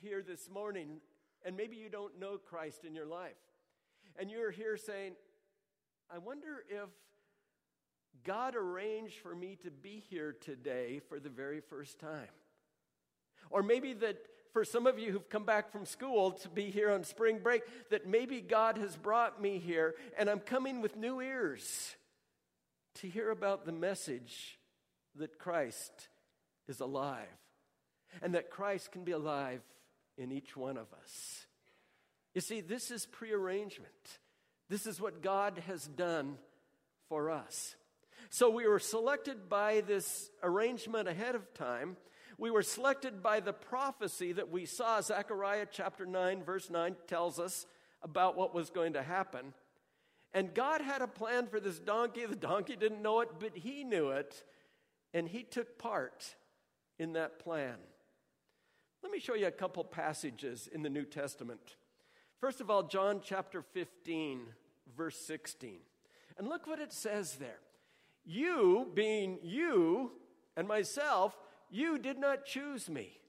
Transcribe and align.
here 0.00 0.22
this 0.22 0.48
morning 0.50 1.00
and 1.44 1.56
maybe 1.56 1.76
you 1.76 1.88
don't 1.88 2.18
know 2.18 2.38
Christ 2.38 2.84
in 2.84 2.94
your 2.94 3.06
life. 3.06 3.36
And 4.18 4.30
you're 4.30 4.50
here 4.50 4.76
saying, 4.76 5.12
I 6.12 6.18
wonder 6.18 6.64
if 6.68 6.88
God 8.24 8.56
arranged 8.56 9.18
for 9.18 9.34
me 9.34 9.56
to 9.62 9.70
be 9.70 10.02
here 10.10 10.34
today 10.40 11.00
for 11.08 11.20
the 11.20 11.28
very 11.28 11.60
first 11.60 11.98
time. 12.00 12.28
Or 13.50 13.62
maybe 13.62 13.92
that 13.94 14.18
for 14.52 14.64
some 14.64 14.86
of 14.86 14.98
you 14.98 15.12
who've 15.12 15.28
come 15.28 15.44
back 15.44 15.70
from 15.70 15.84
school 15.84 16.32
to 16.32 16.48
be 16.48 16.70
here 16.70 16.90
on 16.90 17.04
spring 17.04 17.38
break, 17.38 17.62
that 17.90 18.08
maybe 18.08 18.40
God 18.40 18.78
has 18.78 18.96
brought 18.96 19.40
me 19.40 19.58
here 19.58 19.94
and 20.18 20.28
I'm 20.28 20.40
coming 20.40 20.80
with 20.80 20.96
new 20.96 21.20
ears 21.20 21.94
to 22.96 23.08
hear 23.08 23.30
about 23.30 23.66
the 23.66 23.72
message 23.72 24.58
that 25.14 25.38
Christ 25.38 26.08
is 26.66 26.80
alive 26.80 27.26
and 28.22 28.34
that 28.34 28.50
Christ 28.50 28.92
can 28.92 29.04
be 29.04 29.12
alive 29.12 29.60
in 30.18 30.32
each 30.32 30.56
one 30.56 30.76
of 30.76 30.86
us. 31.02 31.46
You 32.34 32.40
see, 32.40 32.60
this 32.60 32.90
is 32.90 33.06
prearrangement. 33.06 33.90
This 34.68 34.86
is 34.86 35.00
what 35.00 35.22
God 35.22 35.62
has 35.66 35.86
done 35.86 36.36
for 37.08 37.30
us. 37.30 37.76
So 38.30 38.50
we 38.50 38.66
were 38.66 38.78
selected 38.78 39.48
by 39.48 39.82
this 39.82 40.30
arrangement 40.42 41.08
ahead 41.08 41.34
of 41.34 41.54
time. 41.54 41.96
We 42.38 42.50
were 42.50 42.62
selected 42.62 43.22
by 43.22 43.40
the 43.40 43.52
prophecy 43.52 44.32
that 44.32 44.50
we 44.50 44.66
saw. 44.66 45.00
Zechariah 45.00 45.66
chapter 45.70 46.04
9, 46.04 46.42
verse 46.42 46.68
9 46.68 46.96
tells 47.06 47.38
us 47.38 47.66
about 48.02 48.36
what 48.36 48.54
was 48.54 48.70
going 48.70 48.94
to 48.94 49.02
happen. 49.02 49.54
And 50.34 50.52
God 50.52 50.82
had 50.82 51.00
a 51.00 51.06
plan 51.06 51.46
for 51.46 51.60
this 51.60 51.78
donkey. 51.78 52.26
The 52.26 52.36
donkey 52.36 52.76
didn't 52.76 53.00
know 53.00 53.20
it, 53.20 53.30
but 53.38 53.56
he 53.56 53.84
knew 53.84 54.10
it. 54.10 54.44
And 55.14 55.28
he 55.28 55.42
took 55.44 55.78
part 55.78 56.34
in 56.98 57.14
that 57.14 57.38
plan. 57.38 57.76
Let 59.06 59.12
me 59.12 59.20
show 59.20 59.34
you 59.34 59.46
a 59.46 59.52
couple 59.52 59.84
passages 59.84 60.68
in 60.72 60.82
the 60.82 60.90
New 60.90 61.04
Testament. 61.04 61.76
First 62.40 62.60
of 62.60 62.72
all, 62.72 62.82
John 62.82 63.20
chapter 63.22 63.62
15, 63.62 64.40
verse 64.96 65.16
16. 65.16 65.78
And 66.36 66.48
look 66.48 66.66
what 66.66 66.80
it 66.80 66.92
says 66.92 67.36
there. 67.36 67.60
You, 68.24 68.90
being 68.94 69.38
you 69.44 70.10
and 70.56 70.66
myself, 70.66 71.38
you 71.70 71.98
did 71.98 72.18
not 72.18 72.46
choose 72.46 72.90
me, 72.90 73.20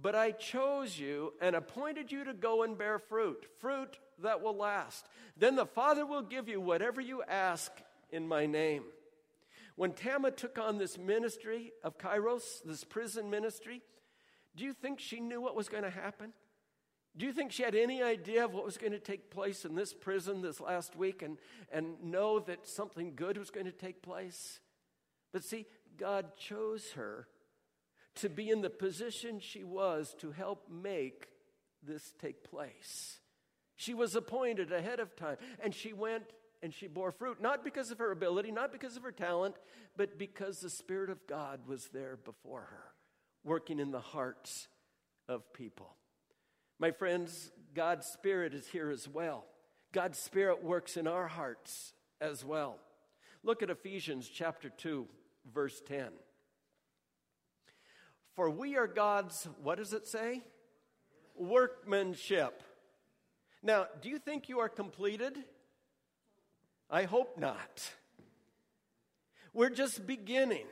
but 0.00 0.14
I 0.14 0.30
chose 0.30 0.98
you 0.98 1.34
and 1.38 1.54
appointed 1.54 2.10
you 2.10 2.24
to 2.24 2.32
go 2.32 2.62
and 2.62 2.78
bear 2.78 2.98
fruit, 2.98 3.44
fruit 3.58 3.98
that 4.22 4.40
will 4.40 4.56
last. 4.56 5.06
Then 5.36 5.54
the 5.54 5.66
Father 5.66 6.06
will 6.06 6.22
give 6.22 6.48
you 6.48 6.62
whatever 6.62 7.02
you 7.02 7.22
ask 7.24 7.70
in 8.10 8.26
my 8.26 8.46
name. 8.46 8.84
When 9.76 9.92
Tama 9.92 10.30
took 10.30 10.58
on 10.58 10.78
this 10.78 10.96
ministry 10.96 11.72
of 11.84 11.98
Kairos, 11.98 12.62
this 12.64 12.84
prison 12.84 13.28
ministry, 13.28 13.82
do 14.56 14.64
you 14.64 14.72
think 14.72 15.00
she 15.00 15.20
knew 15.20 15.40
what 15.40 15.56
was 15.56 15.68
going 15.68 15.84
to 15.84 15.90
happen? 15.90 16.32
Do 17.16 17.26
you 17.26 17.32
think 17.32 17.52
she 17.52 17.62
had 17.62 17.74
any 17.74 18.02
idea 18.02 18.44
of 18.44 18.54
what 18.54 18.64
was 18.64 18.78
going 18.78 18.92
to 18.92 18.98
take 18.98 19.30
place 19.30 19.64
in 19.64 19.74
this 19.74 19.92
prison 19.92 20.42
this 20.42 20.60
last 20.60 20.94
week 20.94 21.22
and, 21.22 21.38
and 21.72 22.02
know 22.02 22.38
that 22.40 22.68
something 22.68 23.14
good 23.16 23.36
was 23.36 23.50
going 23.50 23.66
to 23.66 23.72
take 23.72 24.02
place? 24.02 24.60
But 25.32 25.44
see, 25.44 25.66
God 25.96 26.36
chose 26.36 26.92
her 26.92 27.26
to 28.16 28.28
be 28.28 28.50
in 28.50 28.60
the 28.60 28.70
position 28.70 29.40
she 29.40 29.64
was 29.64 30.14
to 30.18 30.30
help 30.30 30.68
make 30.70 31.28
this 31.82 32.12
take 32.20 32.44
place. 32.44 33.18
She 33.76 33.94
was 33.94 34.14
appointed 34.14 34.72
ahead 34.72 35.00
of 35.00 35.16
time, 35.16 35.36
and 35.62 35.74
she 35.74 35.92
went 35.92 36.24
and 36.62 36.74
she 36.74 36.86
bore 36.86 37.12
fruit, 37.12 37.40
not 37.40 37.64
because 37.64 37.90
of 37.90 37.98
her 37.98 38.10
ability, 38.10 38.50
not 38.52 38.72
because 38.72 38.96
of 38.96 39.02
her 39.02 39.12
talent, 39.12 39.56
but 39.96 40.18
because 40.18 40.60
the 40.60 40.68
Spirit 40.68 41.08
of 41.08 41.26
God 41.26 41.60
was 41.66 41.88
there 41.88 42.16
before 42.16 42.68
her, 42.70 42.89
working 43.44 43.78
in 43.78 43.90
the 43.90 44.00
hearts 44.00 44.68
of 45.28 45.52
people. 45.52 45.94
My 46.78 46.90
friends, 46.90 47.50
God's 47.74 48.06
Spirit 48.06 48.54
is 48.54 48.66
here 48.66 48.90
as 48.90 49.08
well. 49.08 49.44
God's 49.92 50.18
Spirit 50.18 50.62
works 50.62 50.96
in 50.96 51.06
our 51.06 51.28
hearts 51.28 51.92
as 52.20 52.44
well. 52.44 52.78
Look 53.42 53.62
at 53.62 53.70
Ephesians 53.70 54.28
chapter 54.28 54.68
2, 54.68 55.06
verse 55.52 55.80
10. 55.86 56.08
For 58.34 58.50
we 58.50 58.76
are 58.76 58.86
God's, 58.86 59.48
what 59.62 59.78
does 59.78 59.92
it 59.92 60.06
say? 60.06 60.42
Workmanship. 61.36 62.62
Now, 63.62 63.86
do 64.00 64.08
you 64.08 64.18
think 64.18 64.48
you 64.48 64.60
are 64.60 64.68
completed? 64.68 65.36
I 66.88 67.04
hope 67.04 67.38
not. 67.38 67.90
We're 69.52 69.70
just 69.70 70.06
beginning. 70.06 70.66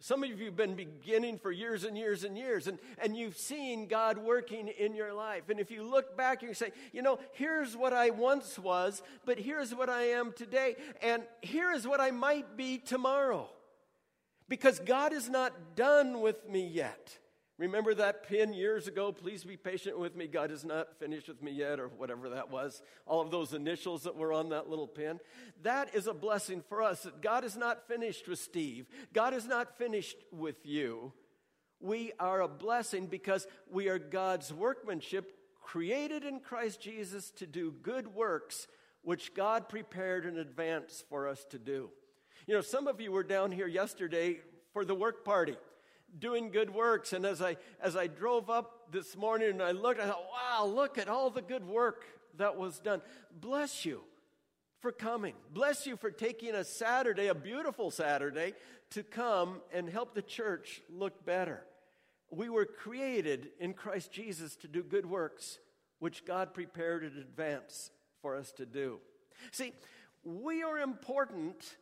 Some 0.00 0.22
of 0.22 0.28
you 0.28 0.44
have 0.46 0.56
been 0.56 0.74
beginning 0.74 1.38
for 1.38 1.50
years 1.50 1.84
and 1.84 1.96
years 1.96 2.22
and 2.22 2.36
years, 2.36 2.66
and, 2.66 2.78
and 2.98 3.16
you've 3.16 3.36
seen 3.36 3.88
God 3.88 4.18
working 4.18 4.68
in 4.68 4.94
your 4.94 5.14
life. 5.14 5.48
And 5.48 5.58
if 5.58 5.70
you 5.70 5.82
look 5.82 6.16
back, 6.16 6.42
you 6.42 6.52
say, 6.52 6.72
you 6.92 7.00
know, 7.00 7.18
here's 7.32 7.76
what 7.76 7.94
I 7.94 8.10
once 8.10 8.58
was, 8.58 9.02
but 9.24 9.38
here's 9.38 9.74
what 9.74 9.88
I 9.88 10.02
am 10.10 10.32
today, 10.32 10.76
and 11.00 11.22
here 11.40 11.72
is 11.72 11.86
what 11.86 12.00
I 12.00 12.10
might 12.10 12.56
be 12.56 12.78
tomorrow. 12.78 13.48
Because 14.48 14.78
God 14.78 15.12
is 15.12 15.28
not 15.28 15.74
done 15.74 16.20
with 16.20 16.48
me 16.48 16.66
yet. 16.66 17.18
Remember 17.58 17.94
that 17.94 18.28
pin 18.28 18.52
years 18.52 18.86
ago? 18.86 19.12
Please 19.12 19.42
be 19.42 19.56
patient 19.56 19.98
with 19.98 20.14
me. 20.14 20.26
God 20.26 20.50
is 20.50 20.62
not 20.62 20.98
finished 20.98 21.28
with 21.28 21.42
me 21.42 21.52
yet, 21.52 21.80
or 21.80 21.88
whatever 21.88 22.28
that 22.30 22.50
was. 22.50 22.82
All 23.06 23.22
of 23.22 23.30
those 23.30 23.54
initials 23.54 24.02
that 24.02 24.14
were 24.14 24.32
on 24.32 24.50
that 24.50 24.68
little 24.68 24.86
pin. 24.86 25.20
That 25.62 25.94
is 25.94 26.06
a 26.06 26.12
blessing 26.12 26.62
for 26.68 26.82
us 26.82 27.04
that 27.04 27.22
God 27.22 27.44
is 27.44 27.56
not 27.56 27.88
finished 27.88 28.28
with 28.28 28.40
Steve. 28.40 28.86
God 29.14 29.32
is 29.32 29.46
not 29.46 29.78
finished 29.78 30.18
with 30.30 30.66
you. 30.66 31.14
We 31.80 32.12
are 32.20 32.42
a 32.42 32.48
blessing 32.48 33.06
because 33.06 33.46
we 33.70 33.88
are 33.88 33.98
God's 33.98 34.52
workmanship, 34.52 35.32
created 35.62 36.24
in 36.24 36.40
Christ 36.40 36.82
Jesus 36.82 37.30
to 37.32 37.46
do 37.46 37.74
good 37.82 38.14
works, 38.14 38.66
which 39.00 39.34
God 39.34 39.70
prepared 39.70 40.26
in 40.26 40.36
advance 40.36 41.04
for 41.08 41.26
us 41.26 41.44
to 41.50 41.58
do. 41.58 41.88
You 42.46 42.54
know, 42.54 42.60
some 42.60 42.86
of 42.86 43.00
you 43.00 43.12
were 43.12 43.22
down 43.22 43.50
here 43.50 43.66
yesterday 43.66 44.40
for 44.74 44.84
the 44.84 44.94
work 44.94 45.24
party 45.24 45.56
doing 46.18 46.50
good 46.50 46.72
works. 46.72 47.12
And 47.12 47.24
as 47.24 47.42
I, 47.42 47.56
as 47.80 47.96
I 47.96 48.06
drove 48.06 48.50
up 48.50 48.92
this 48.92 49.16
morning 49.16 49.50
and 49.50 49.62
I 49.62 49.72
looked, 49.72 50.00
I 50.00 50.06
thought, 50.06 50.26
wow, 50.32 50.66
look 50.66 50.98
at 50.98 51.08
all 51.08 51.30
the 51.30 51.42
good 51.42 51.66
work 51.66 52.04
that 52.38 52.56
was 52.56 52.78
done. 52.78 53.02
Bless 53.40 53.84
you 53.84 54.02
for 54.80 54.92
coming. 54.92 55.34
Bless 55.52 55.86
you 55.86 55.96
for 55.96 56.10
taking 56.10 56.54
a 56.54 56.64
Saturday, 56.64 57.28
a 57.28 57.34
beautiful 57.34 57.90
Saturday, 57.90 58.54
to 58.90 59.02
come 59.02 59.60
and 59.72 59.88
help 59.88 60.14
the 60.14 60.22
church 60.22 60.82
look 60.90 61.24
better. 61.24 61.62
We 62.30 62.48
were 62.48 62.66
created 62.66 63.50
in 63.60 63.72
Christ 63.72 64.12
Jesus 64.12 64.56
to 64.56 64.68
do 64.68 64.82
good 64.82 65.06
works, 65.06 65.58
which 65.98 66.24
God 66.24 66.54
prepared 66.54 67.04
in 67.04 67.18
advance 67.18 67.90
for 68.20 68.36
us 68.36 68.52
to 68.52 68.66
do. 68.66 68.98
See, 69.52 69.72
we 70.24 70.62
are 70.62 70.78
important 70.78 71.76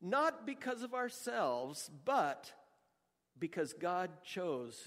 not 0.00 0.46
because 0.46 0.82
of 0.82 0.94
ourselves, 0.94 1.90
but 2.04 2.52
because 3.40 3.72
God 3.72 4.10
chose 4.22 4.78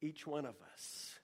each 0.00 0.26
one 0.26 0.44
of 0.44 0.54
us. 0.72 1.16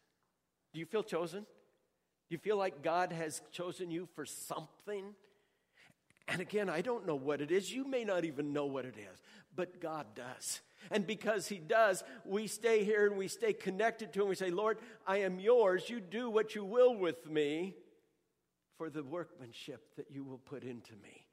Do 0.73 0.81
you 0.81 0.87
feel 0.87 1.05
chosen? 1.05 1.41
Do 1.41 2.35
you 2.35 2.39
feel 2.39 2.57
like 2.57 2.83
God 2.83 3.13
has 3.13 3.43
chosen 3.53 3.91
you 3.91 4.09
for 4.17 4.25
something? 4.25 5.15
And 6.27 6.41
again, 6.41 6.71
I 6.71 6.81
don't 6.81 7.07
know 7.07 7.15
what 7.15 7.43
it 7.43 7.51
is. 7.51 7.73
You 7.73 7.87
may 7.87 8.03
not 8.03 8.25
even 8.25 8.53
know 8.53 8.65
what 8.65 8.87
it 8.87 8.97
is, 8.97 9.21
but 9.55 9.81
God 9.81 10.07
does. 10.15 10.63
And 10.91 11.07
because 11.07 11.47
He 11.47 11.59
does, 11.59 12.03
we 12.25 12.47
stay 12.47 12.83
here 12.83 13.07
and 13.07 13.17
we 13.17 13.29
stay 13.29 13.53
connected 13.53 14.13
to 14.15 14.23
Him. 14.23 14.29
We 14.29 14.35
say, 14.35 14.51
Lord, 14.51 14.79
I 15.07 15.19
am 15.19 15.39
yours. 15.39 15.89
You 15.89 16.01
do 16.01 16.31
what 16.31 16.55
you 16.55 16.65
will 16.65 16.97
with 16.97 17.31
me 17.31 17.77
for 18.79 18.89
the 18.89 19.05
workmanship 19.05 19.95
that 19.97 20.11
you 20.11 20.25
will 20.25 20.39
put 20.39 20.65
into 20.65 20.95
me, 20.95 21.27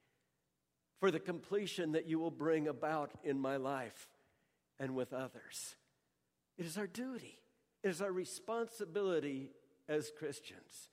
for 1.00 1.10
the 1.10 1.18
completion 1.18 1.92
that 1.92 2.06
you 2.06 2.18
will 2.18 2.30
bring 2.30 2.68
about 2.68 3.10
in 3.24 3.40
my 3.40 3.56
life 3.56 4.08
and 4.82 4.96
with 4.96 5.12
others. 5.12 5.76
It 6.58 6.66
is 6.66 6.76
our 6.76 6.88
duty, 6.88 7.38
it 7.82 7.88
is 7.88 8.02
our 8.02 8.12
responsibility 8.12 9.52
as 9.88 10.10
Christians. 10.18 10.90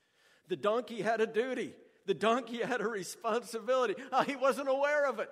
The 0.48 0.56
donkey 0.56 1.02
had 1.02 1.20
a 1.20 1.28
duty, 1.28 1.74
the 2.06 2.14
donkey 2.14 2.62
had 2.62 2.82
a 2.82 2.88
responsibility. 2.88 3.96
Oh, 4.14 4.22
he 4.22 4.36
wasn't 4.36 4.70
aware 4.70 5.08
of 5.08 5.20
it, 5.20 5.30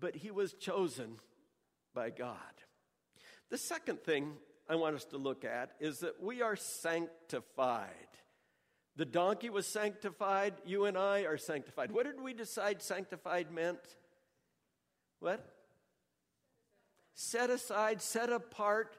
but 0.00 0.16
he 0.16 0.30
was 0.30 0.52
chosen 0.52 1.16
by 1.94 2.10
God. 2.10 2.36
The 3.50 3.58
second 3.58 4.02
thing 4.02 4.32
I 4.68 4.74
want 4.74 4.96
us 4.96 5.04
to 5.06 5.16
look 5.16 5.44
at 5.44 5.70
is 5.78 6.00
that 6.00 6.20
we 6.20 6.42
are 6.42 6.56
sanctified. 6.56 7.90
The 8.96 9.04
donkey 9.04 9.50
was 9.50 9.66
sanctified. 9.66 10.54
You 10.64 10.86
and 10.86 10.98
I 10.98 11.20
are 11.20 11.36
sanctified. 11.36 11.92
What 11.92 12.06
did 12.06 12.20
we 12.20 12.34
decide 12.34 12.82
sanctified 12.82 13.52
meant? 13.52 13.78
What? 15.20 15.55
Set 17.16 17.50
aside, 17.50 18.00
set 18.00 18.30
apart 18.30 18.96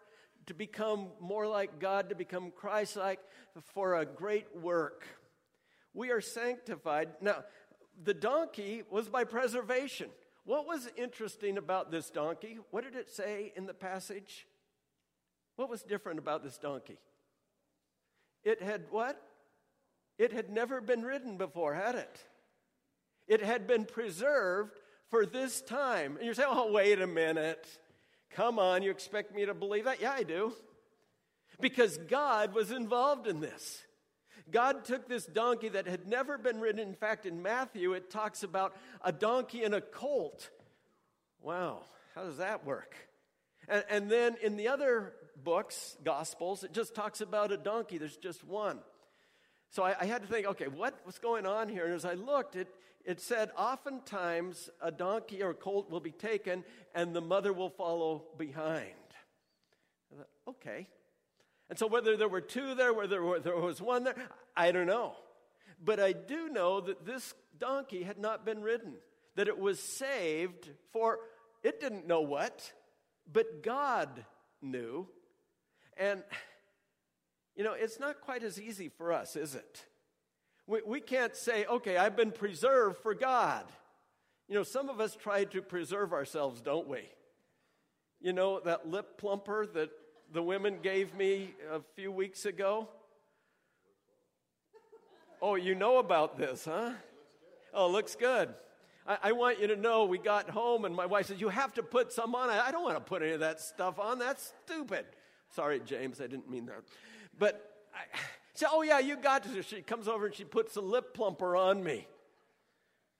to 0.47 0.53
become 0.53 1.07
more 1.21 1.47
like 1.47 1.79
God, 1.79 2.09
to 2.09 2.15
become 2.15 2.51
Christ 2.51 2.97
like 2.97 3.19
for 3.73 3.95
a 3.95 4.05
great 4.05 4.47
work. 4.55 5.05
We 5.93 6.11
are 6.11 6.21
sanctified. 6.21 7.09
Now, 7.21 7.45
the 8.03 8.13
donkey 8.13 8.83
was 8.89 9.07
by 9.07 9.23
preservation. 9.23 10.09
What 10.43 10.67
was 10.67 10.89
interesting 10.97 11.57
about 11.57 11.91
this 11.91 12.09
donkey? 12.09 12.59
What 12.71 12.83
did 12.83 12.95
it 12.95 13.09
say 13.09 13.53
in 13.55 13.65
the 13.65 13.73
passage? 13.73 14.45
What 15.55 15.69
was 15.69 15.81
different 15.83 16.19
about 16.19 16.43
this 16.43 16.57
donkey? 16.57 16.99
it 18.43 18.61
had 18.61 18.83
what? 18.91 19.21
It 20.17 20.31
had 20.31 20.49
never 20.49 20.81
been 20.81 21.03
ridden 21.03 21.37
before, 21.37 21.73
had 21.73 21.95
it? 21.95 22.23
It 23.27 23.43
had 23.43 23.67
been 23.67 23.85
preserved 23.85 24.79
for 25.09 25.25
this 25.25 25.61
time. 25.61 26.15
And 26.15 26.25
you're 26.25 26.33
saying, 26.33 26.49
oh, 26.51 26.71
wait 26.71 27.01
a 27.01 27.07
minute. 27.07 27.67
Come 28.31 28.59
on, 28.59 28.83
you 28.83 28.91
expect 28.91 29.33
me 29.33 29.45
to 29.45 29.53
believe 29.53 29.85
that? 29.85 30.01
Yeah, 30.01 30.11
I 30.11 30.23
do. 30.23 30.53
Because 31.59 31.97
God 31.97 32.53
was 32.53 32.71
involved 32.71 33.27
in 33.27 33.39
this. 33.39 33.83
God 34.51 34.85
took 34.85 35.07
this 35.07 35.25
donkey 35.25 35.69
that 35.69 35.87
had 35.87 36.07
never 36.07 36.37
been 36.37 36.59
ridden. 36.59 36.79
In 36.79 36.93
fact, 36.93 37.25
in 37.25 37.41
Matthew, 37.41 37.93
it 37.93 38.09
talks 38.09 38.43
about 38.43 38.75
a 39.01 39.11
donkey 39.11 39.63
and 39.63 39.73
a 39.73 39.81
colt. 39.81 40.49
Wow, 41.41 41.81
how 42.15 42.23
does 42.23 42.37
that 42.37 42.65
work? 42.65 42.95
And, 43.67 43.83
and 43.89 44.09
then 44.09 44.35
in 44.41 44.55
the 44.55 44.69
other 44.69 45.13
books, 45.43 45.97
Gospels, 46.03 46.63
it 46.63 46.73
just 46.73 46.95
talks 46.95 47.21
about 47.21 47.51
a 47.51 47.57
donkey. 47.57 47.97
There's 47.97 48.17
just 48.17 48.43
one. 48.43 48.79
So 49.71 49.83
I, 49.83 49.95
I 49.99 50.05
had 50.05 50.21
to 50.21 50.27
think, 50.27 50.47
okay, 50.47 50.67
what, 50.67 50.97
what's 51.03 51.19
going 51.19 51.45
on 51.45 51.67
here? 51.67 51.85
And 51.85 51.93
as 51.93 52.05
I 52.05 52.13
looked, 52.13 52.55
it, 52.55 52.67
it 53.07 53.21
said, 53.21 53.51
oftentimes 53.57 54.69
a 54.81 54.91
donkey 54.91 55.41
or 55.41 55.53
colt 55.53 55.89
will 55.89 56.01
be 56.01 56.11
taken 56.11 56.65
and 56.93 57.15
the 57.15 57.21
mother 57.21 57.53
will 57.53 57.69
follow 57.69 58.25
behind. 58.37 58.91
Thought, 60.13 60.27
okay. 60.49 60.89
And 61.69 61.79
so 61.79 61.87
whether 61.87 62.17
there 62.17 62.27
were 62.27 62.41
two 62.41 62.75
there, 62.75 62.93
whether 62.93 63.39
there 63.39 63.55
was 63.55 63.81
one 63.81 64.03
there, 64.03 64.15
I 64.57 64.73
don't 64.73 64.87
know. 64.87 65.13
But 65.83 66.01
I 66.01 66.11
do 66.11 66.49
know 66.49 66.81
that 66.81 67.05
this 67.05 67.33
donkey 67.57 68.03
had 68.03 68.19
not 68.19 68.45
been 68.45 68.61
ridden, 68.61 68.95
that 69.35 69.47
it 69.47 69.57
was 69.57 69.79
saved 69.79 70.69
for 70.91 71.19
it 71.63 71.79
didn't 71.79 72.07
know 72.07 72.21
what, 72.21 72.73
but 73.31 73.63
God 73.63 74.25
knew. 74.61 75.07
And, 75.95 76.23
you 77.55 77.63
know, 77.63 77.73
it's 77.73 78.01
not 78.01 78.19
quite 78.19 78.43
as 78.43 78.59
easy 78.61 78.89
for 78.89 79.13
us, 79.13 79.37
is 79.37 79.55
it? 79.55 79.85
We, 80.67 80.81
we 80.85 80.99
can't 80.99 81.35
say, 81.35 81.65
okay, 81.65 81.97
I've 81.97 82.15
been 82.15 82.31
preserved 82.31 82.97
for 82.97 83.13
God. 83.13 83.63
You 84.49 84.55
know, 84.55 84.63
some 84.63 84.89
of 84.89 84.99
us 84.99 85.15
try 85.15 85.45
to 85.45 85.61
preserve 85.61 86.13
ourselves, 86.13 86.61
don't 86.61 86.87
we? 86.87 87.01
You 88.19 88.33
know, 88.33 88.59
that 88.61 88.87
lip 88.87 89.17
plumper 89.17 89.65
that 89.73 89.89
the 90.33 90.43
women 90.43 90.79
gave 90.81 91.13
me 91.15 91.53
a 91.71 91.79
few 91.95 92.11
weeks 92.11 92.45
ago? 92.45 92.89
Oh, 95.41 95.55
you 95.55 95.75
know 95.75 95.99
about 95.99 96.37
this, 96.37 96.65
huh? 96.65 96.91
Oh, 97.73 97.89
looks 97.89 98.15
good. 98.15 98.53
I, 99.07 99.17
I, 99.23 99.31
want 99.33 99.61
you 99.61 99.67
to 99.67 99.75
know 99.75 100.05
we 100.05 100.17
got 100.17 100.49
home 100.49 100.83
and 100.83 100.95
my 100.95 101.05
wife 101.05 101.27
said, 101.27 101.39
You 101.39 101.49
have 101.49 101.73
to 101.75 101.83
put 101.83 102.11
some 102.11 102.33
on. 102.35 102.49
I, 102.49 102.67
I 102.67 102.71
don't 102.71 102.83
want 102.83 102.95
to 102.95 103.01
put 103.01 103.21
any 103.21 103.31
of 103.31 103.41
that 103.41 103.61
stuff 103.61 103.99
on. 103.99 104.19
That's 104.19 104.53
stupid. 104.65 105.05
Sorry, 105.55 105.79
James, 105.85 106.19
I 106.19 106.27
didn't 106.27 106.49
mean 106.49 106.65
that. 106.65 106.81
But 107.37 107.85
I 107.93 108.17
said, 108.57 108.69
Oh, 108.71 108.81
yeah, 108.81 108.99
you 108.99 109.17
got 109.17 109.43
to. 109.43 109.63
She 109.63 109.81
comes 109.81 110.07
over 110.07 110.25
and 110.25 110.35
she 110.35 110.43
puts 110.43 110.75
a 110.75 110.81
lip 110.81 111.13
plumper 111.13 111.55
on 111.55 111.83
me. 111.83 112.07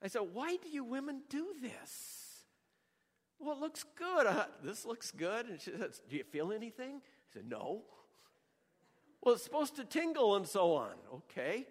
I 0.04 0.08
said, 0.08 0.22
Why 0.34 0.58
do 0.58 0.70
you 0.70 0.84
women 0.84 1.22
do 1.30 1.48
this? 1.62 2.44
Well, 3.40 3.56
it 3.56 3.60
looks 3.60 3.86
good. 3.96 4.26
Uh, 4.26 4.46
this 4.64 4.86
looks 4.86 5.12
good. 5.12 5.48
And 5.48 5.62
she 5.62 5.72
says, 5.72 6.02
Do 6.10 6.18
you 6.18 6.24
feel 6.24 6.52
anything? 6.52 6.96
I 6.96 7.34
said, 7.34 7.46
No. 7.48 7.84
Well, 9.22 9.36
it's 9.36 9.44
supposed 9.44 9.76
to 9.76 9.84
tingle 9.84 10.36
and 10.36 10.48
so 10.48 10.74
on. 10.74 10.94
Okay. 11.14 11.66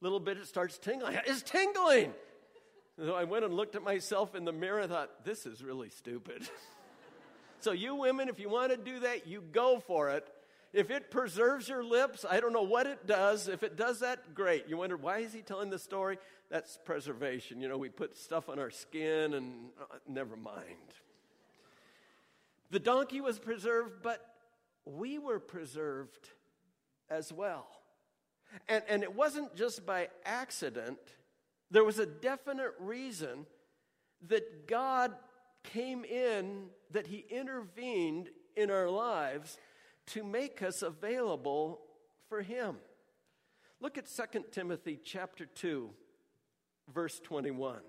Little 0.00 0.20
bit 0.20 0.36
it 0.38 0.46
starts 0.46 0.76
tingling. 0.78 1.18
It's 1.26 1.42
tingling. 1.42 2.12
So 2.98 3.14
I 3.14 3.24
went 3.24 3.44
and 3.44 3.54
looked 3.54 3.74
at 3.74 3.82
myself 3.82 4.34
in 4.34 4.44
the 4.44 4.52
mirror 4.52 4.80
and 4.80 4.90
thought, 4.90 5.24
this 5.24 5.46
is 5.46 5.64
really 5.64 5.88
stupid. 5.88 6.48
so, 7.60 7.72
you 7.72 7.96
women, 7.96 8.28
if 8.28 8.38
you 8.38 8.48
want 8.48 8.70
to 8.70 8.76
do 8.76 9.00
that, 9.00 9.26
you 9.26 9.42
go 9.50 9.80
for 9.80 10.10
it. 10.10 10.28
If 10.74 10.90
it 10.90 11.10
preserves 11.10 11.68
your 11.68 11.84
lips, 11.84 12.26
I 12.28 12.40
don't 12.40 12.52
know 12.52 12.62
what 12.62 12.86
it 12.86 13.06
does. 13.06 13.48
If 13.48 13.62
it 13.62 13.76
does 13.76 14.00
that, 14.00 14.34
great. 14.34 14.68
You 14.68 14.76
wonder, 14.76 14.96
why 14.96 15.18
is 15.18 15.32
he 15.32 15.40
telling 15.40 15.70
the 15.70 15.78
story? 15.78 16.18
That's 16.50 16.78
preservation. 16.84 17.60
You 17.60 17.68
know, 17.68 17.78
we 17.78 17.88
put 17.88 18.16
stuff 18.16 18.48
on 18.48 18.58
our 18.58 18.70
skin 18.70 19.34
and 19.34 19.68
uh, 19.80 19.96
never 20.08 20.36
mind. 20.36 20.66
The 22.70 22.80
donkey 22.80 23.20
was 23.20 23.38
preserved, 23.38 24.02
but 24.02 24.20
we 24.84 25.18
were 25.18 25.38
preserved 25.38 26.28
as 27.08 27.32
well. 27.32 27.68
And, 28.68 28.82
and 28.88 29.02
it 29.02 29.14
wasn't 29.14 29.54
just 29.54 29.86
by 29.86 30.08
accident 30.24 30.98
there 31.70 31.84
was 31.84 31.98
a 31.98 32.06
definite 32.06 32.72
reason 32.78 33.46
that 34.28 34.68
God 34.68 35.12
came 35.64 36.04
in, 36.04 36.66
that 36.92 37.08
He 37.08 37.24
intervened 37.28 38.28
in 38.56 38.70
our 38.70 38.88
lives 38.88 39.58
to 40.08 40.24
make 40.24 40.62
us 40.62 40.82
available 40.82 41.80
for 42.28 42.42
Him. 42.42 42.76
Look 43.80 43.98
at 43.98 44.06
2 44.06 44.44
Timothy 44.50 44.98
chapter 45.02 45.46
2, 45.46 45.90
verse 46.92 47.20
21. 47.20 47.80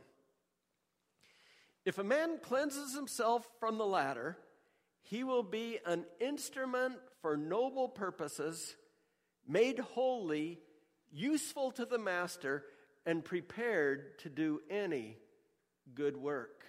If 1.86 2.00
a 2.00 2.04
man 2.04 2.40
cleanses 2.42 2.96
himself 2.96 3.48
from 3.60 3.78
the 3.78 3.86
latter, 3.86 4.38
he 5.04 5.24
will 5.24 5.44
be 5.44 5.78
an 5.86 6.06
instrument 6.20 6.96
for 7.22 7.38
noble 7.38 7.88
purposes, 7.88 8.76
made 9.48 9.78
holy, 9.78 10.60
useful 11.12 11.72
to 11.72 11.86
the 11.86 12.00
master 12.00 12.64
and 13.06 13.24
prepared 13.24 14.18
to 14.20 14.30
do 14.30 14.62
any 14.70 15.18
good 15.94 16.18
work. 16.18 16.66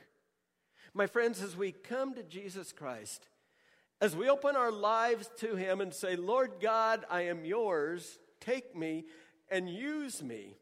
My 0.92 1.06
friends, 1.06 1.42
as 1.42 1.56
we 1.56 1.72
come 1.72 2.14
to 2.14 2.22
Jesus 2.22 2.72
Christ, 2.72 3.26
as 4.00 4.14
we 4.14 4.28
open 4.28 4.56
our 4.56 4.72
lives 4.72 5.31
to 5.38 5.56
Him 5.56 5.81
and 5.81 5.93
say, 5.93 6.16
Lord 6.16 6.52
God, 6.60 7.04
I 7.10 7.22
am 7.22 7.44
yours, 7.44 8.19
take 8.40 8.76
me 8.76 9.04
and 9.50 9.69
use 9.69 10.22
me, 10.22 10.56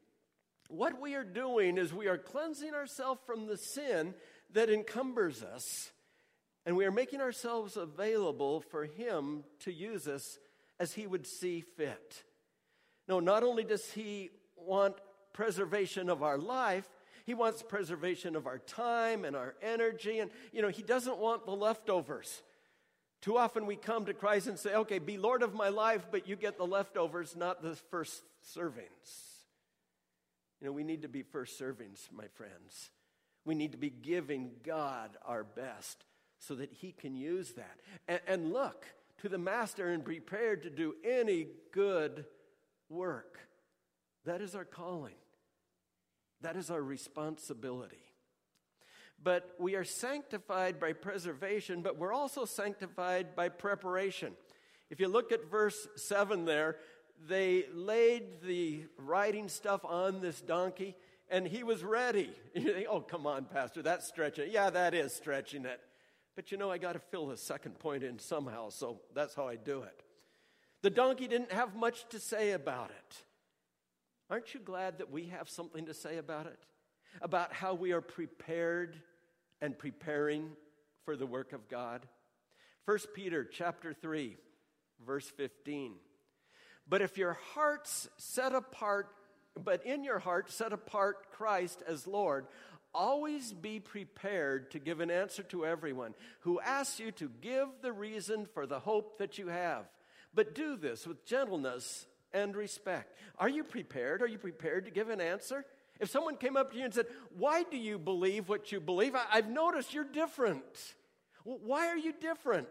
what 0.68 1.00
we 1.00 1.14
are 1.14 1.24
doing 1.24 1.78
is 1.78 1.92
we 1.92 2.08
are 2.08 2.18
cleansing 2.18 2.74
ourselves 2.74 3.20
from 3.26 3.46
the 3.46 3.56
sin 3.56 4.14
that 4.52 4.70
encumbers 4.70 5.42
us, 5.42 5.92
and 6.66 6.76
we 6.76 6.84
are 6.84 6.90
making 6.90 7.20
ourselves 7.20 7.76
available 7.76 8.60
for 8.60 8.84
Him 8.84 9.44
to 9.60 9.72
use 9.72 10.08
us 10.08 10.38
as 10.78 10.92
He 10.92 11.06
would 11.06 11.26
see 11.26 11.60
fit. 11.60 12.24
No, 13.08 13.20
not 13.20 13.42
only 13.42 13.64
does 13.64 13.92
He 13.92 14.30
want 14.56 14.96
preservation 15.34 16.08
of 16.08 16.22
our 16.22 16.38
life. 16.38 16.88
He 17.26 17.34
wants 17.34 17.62
preservation 17.62 18.36
of 18.36 18.46
our 18.46 18.58
time 18.58 19.26
and 19.26 19.36
our 19.36 19.54
energy. 19.60 20.20
And, 20.20 20.30
you 20.52 20.62
know, 20.62 20.68
He 20.68 20.82
doesn't 20.82 21.18
want 21.18 21.44
the 21.44 21.52
leftovers. 21.52 22.42
Too 23.24 23.38
often 23.38 23.64
we 23.64 23.76
come 23.76 24.04
to 24.04 24.12
Christ 24.12 24.48
and 24.48 24.58
say, 24.58 24.74
okay, 24.74 24.98
be 24.98 25.16
Lord 25.16 25.42
of 25.42 25.54
my 25.54 25.70
life, 25.70 26.08
but 26.10 26.28
you 26.28 26.36
get 26.36 26.58
the 26.58 26.66
leftovers, 26.66 27.34
not 27.34 27.62
the 27.62 27.74
first 27.90 28.22
servings. 28.54 29.40
You 30.60 30.66
know, 30.66 30.72
we 30.72 30.84
need 30.84 31.00
to 31.00 31.08
be 31.08 31.22
first 31.22 31.58
servings, 31.58 32.12
my 32.12 32.26
friends. 32.34 32.90
We 33.46 33.54
need 33.54 33.72
to 33.72 33.78
be 33.78 33.88
giving 33.88 34.50
God 34.62 35.16
our 35.24 35.42
best 35.42 36.04
so 36.38 36.54
that 36.56 36.70
He 36.70 36.92
can 36.92 37.16
use 37.16 37.52
that. 37.52 37.80
And, 38.06 38.20
and 38.26 38.52
look 38.52 38.84
to 39.22 39.30
the 39.30 39.38
Master 39.38 39.88
and 39.88 40.04
prepared 40.04 40.64
to 40.64 40.70
do 40.70 40.94
any 41.02 41.46
good 41.72 42.26
work. 42.90 43.38
That 44.26 44.42
is 44.42 44.54
our 44.54 44.66
calling. 44.66 45.14
That 46.42 46.56
is 46.56 46.70
our 46.70 46.82
responsibility. 46.82 48.04
But 49.24 49.54
we 49.58 49.74
are 49.74 49.84
sanctified 49.84 50.78
by 50.78 50.92
preservation, 50.92 51.80
but 51.80 51.98
we're 51.98 52.12
also 52.12 52.44
sanctified 52.44 53.34
by 53.34 53.48
preparation. 53.48 54.34
If 54.90 55.00
you 55.00 55.08
look 55.08 55.32
at 55.32 55.50
verse 55.50 55.88
7 55.96 56.44
there, 56.44 56.76
they 57.26 57.64
laid 57.72 58.42
the 58.42 58.84
riding 58.98 59.48
stuff 59.48 59.80
on 59.84 60.20
this 60.20 60.42
donkey 60.42 60.94
and 61.30 61.46
he 61.46 61.62
was 61.62 61.82
ready. 61.82 62.30
Think, 62.54 62.86
oh, 62.88 63.00
come 63.00 63.26
on, 63.26 63.46
Pastor, 63.46 63.80
that's 63.82 64.06
stretching. 64.06 64.50
Yeah, 64.50 64.68
that 64.70 64.92
is 64.94 65.14
stretching 65.14 65.64
it. 65.64 65.80
But 66.36 66.52
you 66.52 66.58
know, 66.58 66.70
I 66.70 66.78
got 66.78 66.92
to 66.92 66.98
fill 66.98 67.28
the 67.28 67.36
second 67.36 67.78
point 67.78 68.02
in 68.02 68.18
somehow, 68.18 68.68
so 68.68 69.00
that's 69.14 69.34
how 69.34 69.48
I 69.48 69.56
do 69.56 69.82
it. 69.82 70.02
The 70.82 70.90
donkey 70.90 71.28
didn't 71.28 71.52
have 71.52 71.74
much 71.74 72.06
to 72.10 72.20
say 72.20 72.52
about 72.52 72.90
it. 72.90 73.16
Aren't 74.28 74.52
you 74.52 74.60
glad 74.60 74.98
that 74.98 75.10
we 75.10 75.26
have 75.26 75.48
something 75.48 75.86
to 75.86 75.94
say 75.94 76.18
about 76.18 76.46
it? 76.46 76.58
About 77.22 77.52
how 77.52 77.74
we 77.74 77.92
are 77.92 78.00
prepared 78.00 79.00
and 79.60 79.78
preparing 79.78 80.50
for 81.04 81.16
the 81.16 81.26
work 81.26 81.52
of 81.52 81.68
God? 81.68 82.06
1 82.86 82.98
Peter 83.14 83.44
chapter 83.44 83.92
3 83.92 84.36
verse 85.06 85.30
15. 85.36 85.94
But 86.88 87.02
if 87.02 87.16
your 87.16 87.38
hearts 87.54 88.08
set 88.16 88.54
apart 88.54 89.08
but 89.62 89.86
in 89.86 90.02
your 90.02 90.18
heart 90.18 90.50
set 90.50 90.72
apart 90.72 91.30
Christ 91.30 91.82
as 91.86 92.06
Lord, 92.06 92.46
always 92.92 93.52
be 93.52 93.80
prepared 93.80 94.70
to 94.72 94.78
give 94.78 95.00
an 95.00 95.10
answer 95.10 95.42
to 95.44 95.66
everyone 95.66 96.14
who 96.40 96.60
asks 96.60 97.00
you 97.00 97.10
to 97.12 97.30
give 97.40 97.68
the 97.82 97.92
reason 97.92 98.46
for 98.52 98.66
the 98.66 98.80
hope 98.80 99.18
that 99.18 99.38
you 99.38 99.48
have. 99.48 99.84
But 100.34 100.54
do 100.54 100.76
this 100.76 101.06
with 101.06 101.24
gentleness 101.24 102.06
and 102.32 102.56
respect. 102.56 103.16
Are 103.38 103.48
you 103.48 103.64
prepared? 103.64 104.22
Are 104.22 104.26
you 104.26 104.38
prepared 104.38 104.86
to 104.86 104.90
give 104.90 105.08
an 105.08 105.20
answer? 105.20 105.64
If 106.04 106.10
someone 106.10 106.36
came 106.36 106.54
up 106.54 106.72
to 106.72 106.76
you 106.76 106.84
and 106.84 106.92
said, 106.92 107.06
Why 107.38 107.62
do 107.62 107.78
you 107.78 107.98
believe 107.98 108.50
what 108.50 108.70
you 108.70 108.78
believe? 108.78 109.14
I, 109.14 109.36
have 109.36 109.48
noticed 109.48 109.94
you're 109.94 110.04
different. 110.04 110.62
Why 111.44 111.88
are 111.88 111.96
you 111.96 112.12
different? 112.12 112.68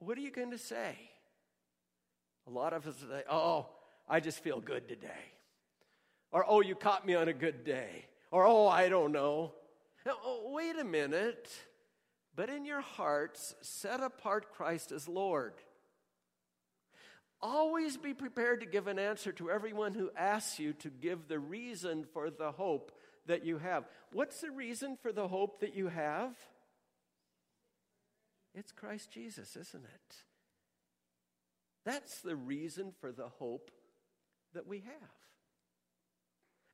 What 0.00 0.18
are 0.18 0.20
you 0.20 0.32
going 0.32 0.50
to 0.50 0.58
say? 0.58 0.96
A 2.48 2.50
lot 2.50 2.72
of 2.72 2.84
us 2.88 2.96
say, 3.08 3.22
oh, 3.30 3.68
I 4.08 4.18
just 4.18 4.40
feel 4.40 4.60
good 4.60 4.88
today. 4.88 5.22
Or, 6.32 6.44
oh, 6.48 6.62
you 6.62 6.74
caught 6.74 7.06
me 7.06 7.14
on 7.14 7.28
a 7.28 7.32
good 7.32 7.64
day. 7.64 8.06
Or, 8.32 8.44
oh, 8.44 8.66
I 8.66 8.88
don't 8.88 9.12
know. 9.12 9.52
Now, 10.04 10.14
oh, 10.24 10.50
wait 10.52 10.76
a 10.80 10.84
minute. 10.84 11.48
But 12.34 12.50
in 12.50 12.64
your 12.64 12.80
hearts, 12.80 13.54
set 13.60 14.00
apart 14.00 14.52
Christ 14.52 14.90
as 14.90 15.06
Lord. 15.06 15.54
Always 17.40 17.96
be 17.96 18.14
prepared 18.14 18.60
to 18.60 18.66
give 18.66 18.88
an 18.88 18.98
answer 18.98 19.32
to 19.32 19.50
everyone 19.50 19.94
who 19.94 20.10
asks 20.16 20.58
you 20.58 20.72
to 20.74 20.90
give 20.90 21.28
the 21.28 21.38
reason 21.38 22.04
for 22.12 22.30
the 22.30 22.50
hope 22.50 22.92
that 23.26 23.44
you 23.44 23.58
have. 23.58 23.84
What's 24.12 24.40
the 24.40 24.50
reason 24.50 24.96
for 25.00 25.12
the 25.12 25.28
hope 25.28 25.60
that 25.60 25.76
you 25.76 25.86
have? 25.88 26.34
It's 28.54 28.72
Christ 28.72 29.12
Jesus, 29.12 29.54
isn't 29.56 29.84
it? 29.84 30.16
That's 31.84 32.20
the 32.22 32.34
reason 32.34 32.92
for 33.00 33.12
the 33.12 33.28
hope 33.28 33.70
that 34.54 34.66
we 34.66 34.80
have. 34.80 35.10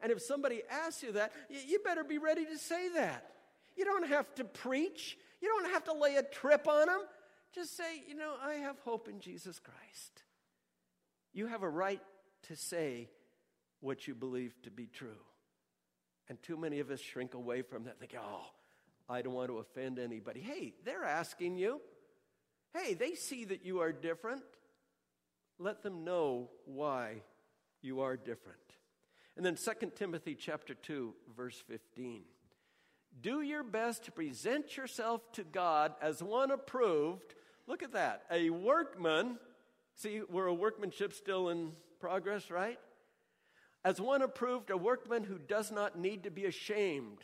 And 0.00 0.10
if 0.10 0.22
somebody 0.22 0.62
asks 0.70 1.02
you 1.02 1.12
that, 1.12 1.32
you 1.48 1.78
better 1.84 2.04
be 2.04 2.18
ready 2.18 2.46
to 2.46 2.58
say 2.58 2.88
that. 2.94 3.30
You 3.76 3.84
don't 3.84 4.08
have 4.08 4.34
to 4.36 4.44
preach, 4.44 5.18
you 5.40 5.48
don't 5.48 5.72
have 5.72 5.84
to 5.84 5.92
lay 5.92 6.16
a 6.16 6.22
trip 6.22 6.66
on 6.66 6.86
them. 6.86 7.00
Just 7.54 7.76
say, 7.76 8.02
you 8.08 8.14
know, 8.16 8.34
I 8.42 8.54
have 8.54 8.78
hope 8.80 9.08
in 9.08 9.20
Jesus 9.20 9.60
Christ. 9.60 10.23
You 11.34 11.48
have 11.48 11.62
a 11.62 11.68
right 11.68 12.00
to 12.44 12.56
say 12.56 13.10
what 13.80 14.08
you 14.08 14.14
believe 14.14 14.54
to 14.62 14.70
be 14.70 14.86
true. 14.86 15.20
And 16.28 16.42
too 16.42 16.56
many 16.56 16.80
of 16.80 16.90
us 16.90 17.00
shrink 17.00 17.34
away 17.34 17.62
from 17.62 17.84
that, 17.84 17.98
think, 17.98 18.14
oh, 18.18 18.46
I 19.08 19.20
don't 19.20 19.34
want 19.34 19.48
to 19.48 19.58
offend 19.58 19.98
anybody. 19.98 20.40
Hey, 20.40 20.72
they're 20.84 21.04
asking 21.04 21.58
you. 21.58 21.80
Hey, 22.72 22.94
they 22.94 23.14
see 23.14 23.44
that 23.46 23.66
you 23.66 23.80
are 23.80 23.92
different. 23.92 24.42
Let 25.58 25.82
them 25.82 26.04
know 26.04 26.50
why 26.64 27.22
you 27.82 28.00
are 28.00 28.16
different. 28.16 28.58
And 29.36 29.44
then 29.44 29.56
2 29.56 29.90
Timothy 29.94 30.34
chapter 30.34 30.74
2 30.74 31.14
verse 31.36 31.62
15. 31.68 32.22
Do 33.20 33.42
your 33.42 33.62
best 33.62 34.04
to 34.04 34.12
present 34.12 34.76
yourself 34.76 35.20
to 35.32 35.44
God 35.44 35.94
as 36.00 36.22
one 36.22 36.50
approved. 36.50 37.34
Look 37.66 37.82
at 37.82 37.92
that. 37.92 38.22
A 38.30 38.50
workman. 38.50 39.38
See, 39.96 40.22
we're 40.28 40.46
a 40.46 40.54
workmanship 40.54 41.12
still 41.12 41.48
in 41.48 41.72
progress, 42.00 42.50
right? 42.50 42.78
As 43.84 44.00
one 44.00 44.22
approved, 44.22 44.70
a 44.70 44.76
workman 44.76 45.24
who 45.24 45.38
does 45.38 45.70
not 45.70 45.98
need 45.98 46.24
to 46.24 46.30
be 46.30 46.46
ashamed 46.46 47.18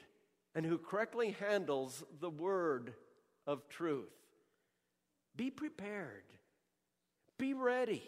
and 0.55 0.65
who 0.65 0.79
correctly 0.79 1.37
handles 1.41 2.05
the 2.21 2.31
word 2.31 2.93
of 3.47 3.69
truth. 3.69 4.13
Be 5.37 5.51
prepared. 5.51 6.25
Be 7.39 7.55
ready. 7.55 8.03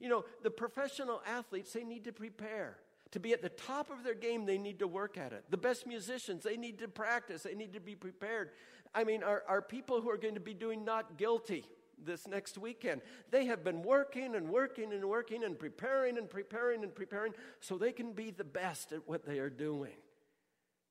You 0.00 0.10
know, 0.10 0.24
the 0.42 0.50
professional 0.50 1.22
athletes, 1.26 1.72
they 1.72 1.84
need 1.84 2.04
to 2.04 2.12
prepare. 2.12 2.76
To 3.12 3.20
be 3.20 3.32
at 3.32 3.40
the 3.40 3.48
top 3.48 3.90
of 3.90 4.04
their 4.04 4.14
game, 4.14 4.44
they 4.44 4.58
need 4.58 4.80
to 4.80 4.86
work 4.86 5.16
at 5.16 5.32
it. 5.32 5.44
The 5.48 5.56
best 5.56 5.86
musicians, 5.86 6.42
they 6.42 6.56
need 6.56 6.78
to 6.80 6.88
practice, 6.88 7.44
they 7.44 7.54
need 7.54 7.72
to 7.72 7.80
be 7.80 7.94
prepared. 7.94 8.50
I 8.94 9.04
mean, 9.04 9.22
our, 9.22 9.42
our 9.48 9.62
people 9.62 10.02
who 10.02 10.10
are 10.10 10.18
going 10.18 10.34
to 10.34 10.40
be 10.40 10.54
doing 10.54 10.84
not 10.84 11.16
guilty 11.16 11.64
this 12.02 12.26
next 12.26 12.58
weekend, 12.58 13.00
they 13.30 13.46
have 13.46 13.64
been 13.64 13.82
working 13.82 14.34
and 14.34 14.48
working 14.48 14.92
and 14.92 15.04
working 15.04 15.44
and 15.44 15.58
preparing 15.58 16.18
and 16.18 16.28
preparing 16.28 16.82
and 16.82 16.94
preparing 16.94 17.32
so 17.60 17.76
they 17.76 17.92
can 17.92 18.12
be 18.12 18.30
the 18.30 18.44
best 18.44 18.92
at 18.92 19.08
what 19.08 19.24
they 19.24 19.38
are 19.38 19.50
doing. 19.50 19.96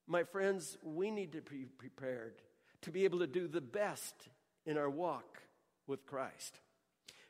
My 0.07 0.23
friends, 0.23 0.77
we 0.83 1.11
need 1.11 1.31
to 1.33 1.41
be 1.41 1.65
prepared 1.65 2.41
to 2.83 2.91
be 2.91 3.05
able 3.05 3.19
to 3.19 3.27
do 3.27 3.47
the 3.47 3.61
best 3.61 4.29
in 4.65 4.77
our 4.77 4.89
walk 4.89 5.41
with 5.87 6.05
Christ. 6.05 6.59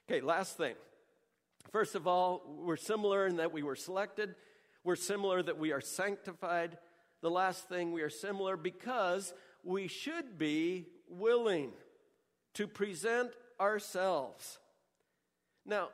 Okay, 0.09 0.21
last 0.21 0.57
thing. 0.57 0.75
First 1.71 1.95
of 1.95 2.07
all, 2.07 2.43
we're 2.45 2.75
similar 2.75 3.27
in 3.27 3.37
that 3.37 3.51
we 3.51 3.63
were 3.63 3.75
selected. 3.75 4.35
We're 4.83 4.95
similar 4.95 5.41
that 5.41 5.57
we 5.57 5.71
are 5.71 5.81
sanctified. 5.81 6.77
The 7.21 7.31
last 7.31 7.67
thing, 7.67 7.91
we 7.91 8.01
are 8.01 8.09
similar 8.09 8.55
because 8.55 9.33
we 9.63 9.87
should 9.87 10.37
be 10.37 10.87
willing 11.09 11.71
to 12.53 12.67
present 12.67 13.31
ourselves. 13.59 14.59
Now, 15.65 15.89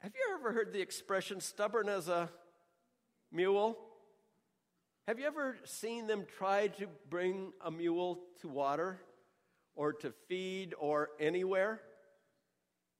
have 0.00 0.12
you 0.14 0.34
ever 0.38 0.52
heard 0.52 0.72
the 0.72 0.80
expression 0.80 1.40
stubborn 1.40 1.88
as 1.88 2.08
a 2.08 2.30
mule? 3.32 3.78
Have 5.06 5.18
you 5.18 5.26
ever 5.26 5.56
seen 5.64 6.06
them 6.06 6.26
try 6.36 6.68
to 6.68 6.86
bring 7.08 7.52
a 7.64 7.70
mule 7.70 8.20
to 8.42 8.48
water 8.48 9.00
or 9.74 9.92
to 9.94 10.12
feed 10.28 10.74
or 10.78 11.10
anywhere? 11.18 11.80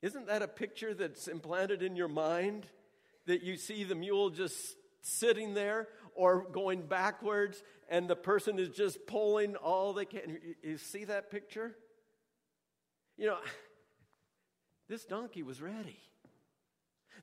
Isn't 0.01 0.27
that 0.27 0.43
a 0.43 0.49
picture 0.49 0.95
that's 0.95 1.29
implanted 1.29 1.83
in 1.83 1.97
your 1.97 2.09
mind? 2.09 2.67
That 3.27 3.43
you 3.43 3.57
see 3.57 3.85
the 3.85 3.95
mule 3.95 4.31
just 4.31 4.77
sitting 5.03 5.55
there 5.55 5.89
or 6.15 6.47
going 6.51 6.83
backwards 6.83 7.63
and 7.89 8.09
the 8.09 8.17
person 8.17 8.59
is 8.59 8.71
just 8.71 9.07
pulling 9.07 9.57
all 9.57 9.93
they 9.93 10.05
can. 10.05 10.39
You 10.63 10.79
see 10.79 11.05
that 11.05 11.31
picture? 11.31 11.77
You 13.17 13.27
know, 13.27 13.39
this 14.89 15.05
donkey 15.05 15.43
was 15.43 15.61
ready. 15.61 15.99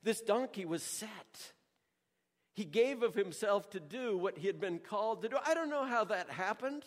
This 0.02 0.20
donkey 0.20 0.64
was 0.64 0.82
set. 0.82 1.52
He 2.54 2.64
gave 2.64 3.02
of 3.02 3.14
himself 3.14 3.70
to 3.70 3.80
do 3.80 4.16
what 4.16 4.38
he 4.38 4.46
had 4.46 4.60
been 4.60 4.78
called 4.78 5.22
to 5.22 5.28
do. 5.28 5.36
I 5.44 5.54
don't 5.54 5.68
know 5.68 5.84
how 5.84 6.04
that 6.04 6.30
happened. 6.30 6.84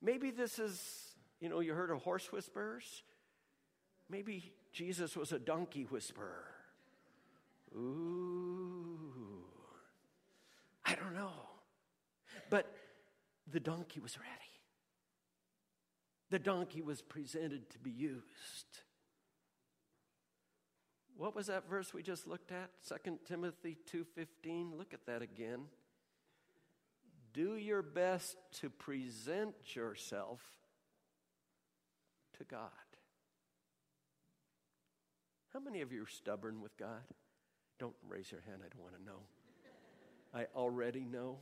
Maybe 0.00 0.30
this 0.30 0.58
is, 0.58 0.80
you 1.40 1.48
know, 1.48 1.60
you 1.60 1.74
heard 1.74 1.90
of 1.90 1.98
horse 2.02 2.30
whisperers. 2.32 3.02
Maybe 4.08 4.52
Jesus 4.72 5.16
was 5.16 5.32
a 5.32 5.38
donkey 5.38 5.82
whisperer. 5.84 6.44
Ooh. 7.74 9.44
I 10.84 10.94
don't 10.94 11.14
know. 11.14 11.32
But 12.48 12.72
the 13.50 13.60
donkey 13.60 14.00
was 14.00 14.18
ready. 14.18 14.30
The 16.30 16.38
donkey 16.38 16.80
was 16.80 17.02
presented 17.02 17.68
to 17.70 17.78
be 17.78 17.90
used. 17.90 18.82
What 21.18 21.34
was 21.34 21.48
that 21.48 21.68
verse 21.68 21.92
we 21.92 22.04
just 22.04 22.28
looked 22.28 22.52
at? 22.52 22.70
2 22.84 23.24
Timothy 23.26 23.76
2:15. 23.86 24.76
Look 24.76 24.94
at 24.94 25.04
that 25.06 25.20
again. 25.20 25.68
Do 27.32 27.56
your 27.56 27.82
best 27.82 28.36
to 28.60 28.70
present 28.70 29.74
yourself 29.74 30.40
to 32.34 32.44
God. 32.44 32.70
How 35.52 35.58
many 35.58 35.80
of 35.80 35.92
you 35.92 36.04
are 36.04 36.06
stubborn 36.06 36.60
with 36.60 36.76
God? 36.76 37.02
Don't 37.80 37.96
raise 38.06 38.30
your 38.30 38.42
hand, 38.42 38.62
I 38.64 38.68
don't 38.68 38.82
want 38.82 38.96
to 38.96 39.02
know. 39.02 39.26
I 40.32 40.46
already 40.54 41.04
know, 41.04 41.40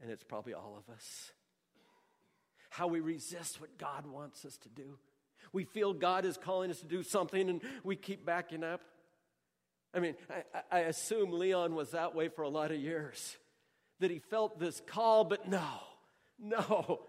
and 0.00 0.10
it's 0.10 0.24
probably 0.24 0.54
all 0.54 0.76
of 0.78 0.88
us. 0.88 1.32
How 2.70 2.86
we 2.86 3.00
resist 3.00 3.60
what 3.60 3.76
God 3.76 4.06
wants 4.06 4.46
us 4.46 4.56
to 4.58 4.70
do. 4.70 4.98
We 5.52 5.64
feel 5.64 5.92
God 5.92 6.24
is 6.24 6.36
calling 6.36 6.70
us 6.70 6.80
to 6.80 6.86
do 6.86 7.02
something 7.02 7.48
and 7.48 7.62
we 7.84 7.96
keep 7.96 8.24
backing 8.24 8.64
up. 8.64 8.80
I 9.94 10.00
mean, 10.00 10.14
I, 10.30 10.76
I, 10.76 10.78
assume 10.80 11.32
Leon 11.32 11.74
was 11.74 11.92
that 11.92 12.14
way 12.14 12.28
for 12.28 12.42
a 12.42 12.50
lot 12.50 12.70
of 12.70 12.78
years, 12.78 13.38
that 14.00 14.10
he 14.10 14.18
felt 14.18 14.58
this 14.58 14.82
call, 14.86 15.24
but 15.24 15.48
no, 15.48 15.64
no. 16.38 17.00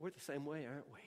We're 0.00 0.10
the 0.10 0.20
same 0.20 0.44
way, 0.44 0.66
aren't 0.66 0.90
we? 0.92 0.98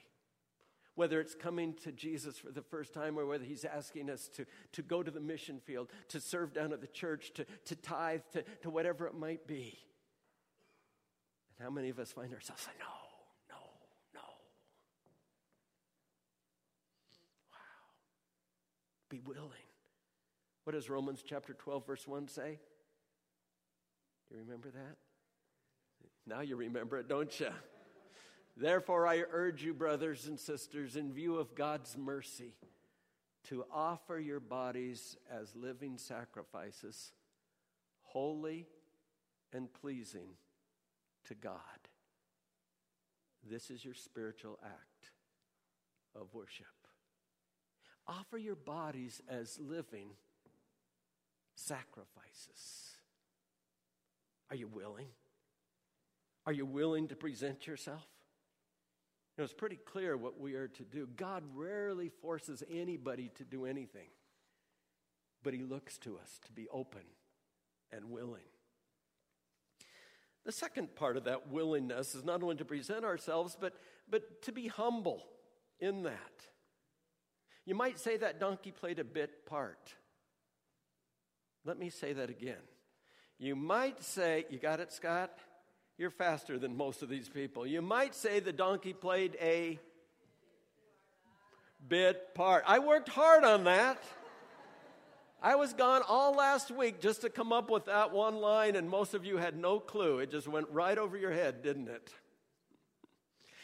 Whether 0.94 1.20
it's 1.20 1.34
coming 1.34 1.74
to 1.84 1.92
Jesus 1.92 2.38
for 2.38 2.50
the 2.50 2.62
first 2.62 2.94
time 2.94 3.18
or 3.18 3.26
whether 3.26 3.44
he's 3.44 3.66
asking 3.66 4.08
us 4.08 4.28
to, 4.36 4.46
to 4.72 4.80
go 4.80 5.02
to 5.02 5.10
the 5.10 5.20
mission 5.20 5.60
field, 5.60 5.90
to 6.08 6.20
serve 6.20 6.54
down 6.54 6.72
at 6.72 6.80
the 6.80 6.86
church, 6.86 7.32
to, 7.34 7.44
to 7.66 7.76
tithe, 7.76 8.22
to, 8.32 8.42
to 8.62 8.70
whatever 8.70 9.06
it 9.06 9.14
might 9.14 9.46
be. 9.46 9.78
And 11.58 11.64
how 11.66 11.70
many 11.70 11.90
of 11.90 11.98
us 11.98 12.10
find 12.10 12.32
ourselves 12.32 12.62
saying, 12.62 12.78
no, 12.80 13.05
Be 19.08 19.20
willing. 19.20 19.50
What 20.64 20.72
does 20.72 20.90
Romans 20.90 21.22
chapter 21.24 21.54
12, 21.54 21.86
verse 21.86 22.08
1 22.08 22.28
say? 22.28 22.58
Do 24.28 24.34
You 24.34 24.40
remember 24.40 24.70
that? 24.70 24.96
Now 26.26 26.40
you 26.40 26.56
remember 26.56 26.98
it, 26.98 27.08
don't 27.08 27.38
you? 27.38 27.50
Therefore, 28.56 29.06
I 29.06 29.22
urge 29.30 29.62
you, 29.62 29.74
brothers 29.74 30.26
and 30.26 30.40
sisters, 30.40 30.96
in 30.96 31.12
view 31.12 31.36
of 31.36 31.54
God's 31.54 31.96
mercy, 31.96 32.54
to 33.44 33.64
offer 33.72 34.18
your 34.18 34.40
bodies 34.40 35.16
as 35.30 35.54
living 35.54 35.98
sacrifices, 35.98 37.12
holy 38.02 38.66
and 39.52 39.72
pleasing 39.72 40.30
to 41.26 41.34
God. 41.34 41.60
This 43.48 43.70
is 43.70 43.84
your 43.84 43.94
spiritual 43.94 44.58
act 44.64 45.12
of 46.14 46.34
worship. 46.34 46.66
Offer 48.08 48.38
your 48.38 48.54
bodies 48.54 49.20
as 49.28 49.58
living 49.58 50.10
sacrifices. 51.54 52.96
Are 54.50 54.56
you 54.56 54.68
willing? 54.68 55.08
Are 56.46 56.52
you 56.52 56.66
willing 56.66 57.08
to 57.08 57.16
present 57.16 57.66
yourself? 57.66 58.06
know, 59.38 59.44
it's 59.44 59.52
pretty 59.52 59.76
clear 59.76 60.16
what 60.16 60.40
we 60.40 60.54
are 60.54 60.68
to 60.68 60.82
do. 60.82 61.06
God 61.16 61.42
rarely 61.54 62.08
forces 62.08 62.62
anybody 62.70 63.30
to 63.34 63.44
do 63.44 63.66
anything, 63.66 64.08
but 65.42 65.52
He 65.52 65.62
looks 65.62 65.98
to 65.98 66.16
us 66.16 66.40
to 66.46 66.52
be 66.52 66.68
open 66.68 67.02
and 67.92 68.10
willing. 68.10 68.42
The 70.44 70.52
second 70.52 70.94
part 70.94 71.16
of 71.16 71.24
that 71.24 71.48
willingness 71.48 72.14
is 72.14 72.24
not 72.24 72.42
only 72.42 72.56
to 72.56 72.64
present 72.64 73.04
ourselves, 73.04 73.56
but, 73.60 73.74
but 74.08 74.42
to 74.42 74.52
be 74.52 74.68
humble 74.68 75.24
in 75.80 76.04
that. 76.04 76.46
You 77.66 77.74
might 77.74 77.98
say 77.98 78.16
that 78.16 78.38
donkey 78.38 78.70
played 78.70 79.00
a 79.00 79.04
bit 79.04 79.44
part. 79.44 79.92
Let 81.64 81.78
me 81.78 81.90
say 81.90 82.12
that 82.12 82.30
again. 82.30 82.62
You 83.38 83.56
might 83.56 84.02
say, 84.02 84.46
you 84.48 84.58
got 84.58 84.78
it, 84.78 84.92
Scott? 84.92 85.36
You're 85.98 86.10
faster 86.10 86.58
than 86.58 86.76
most 86.76 87.02
of 87.02 87.08
these 87.08 87.28
people. 87.28 87.66
You 87.66 87.82
might 87.82 88.14
say 88.14 88.38
the 88.38 88.52
donkey 88.52 88.92
played 88.92 89.36
a 89.40 89.80
bit 91.88 92.34
part. 92.34 92.62
I 92.66 92.78
worked 92.78 93.08
hard 93.08 93.44
on 93.44 93.64
that. 93.64 94.02
I 95.42 95.56
was 95.56 95.74
gone 95.74 96.02
all 96.08 96.34
last 96.34 96.70
week 96.70 97.00
just 97.00 97.22
to 97.22 97.30
come 97.30 97.52
up 97.52 97.70
with 97.70 97.86
that 97.86 98.12
one 98.12 98.36
line, 98.36 98.76
and 98.76 98.88
most 98.88 99.12
of 99.12 99.24
you 99.24 99.36
had 99.36 99.56
no 99.56 99.80
clue. 99.80 100.20
It 100.20 100.30
just 100.30 100.48
went 100.48 100.68
right 100.70 100.96
over 100.96 101.16
your 101.16 101.32
head, 101.32 101.62
didn't 101.62 101.88
it? 101.88 102.12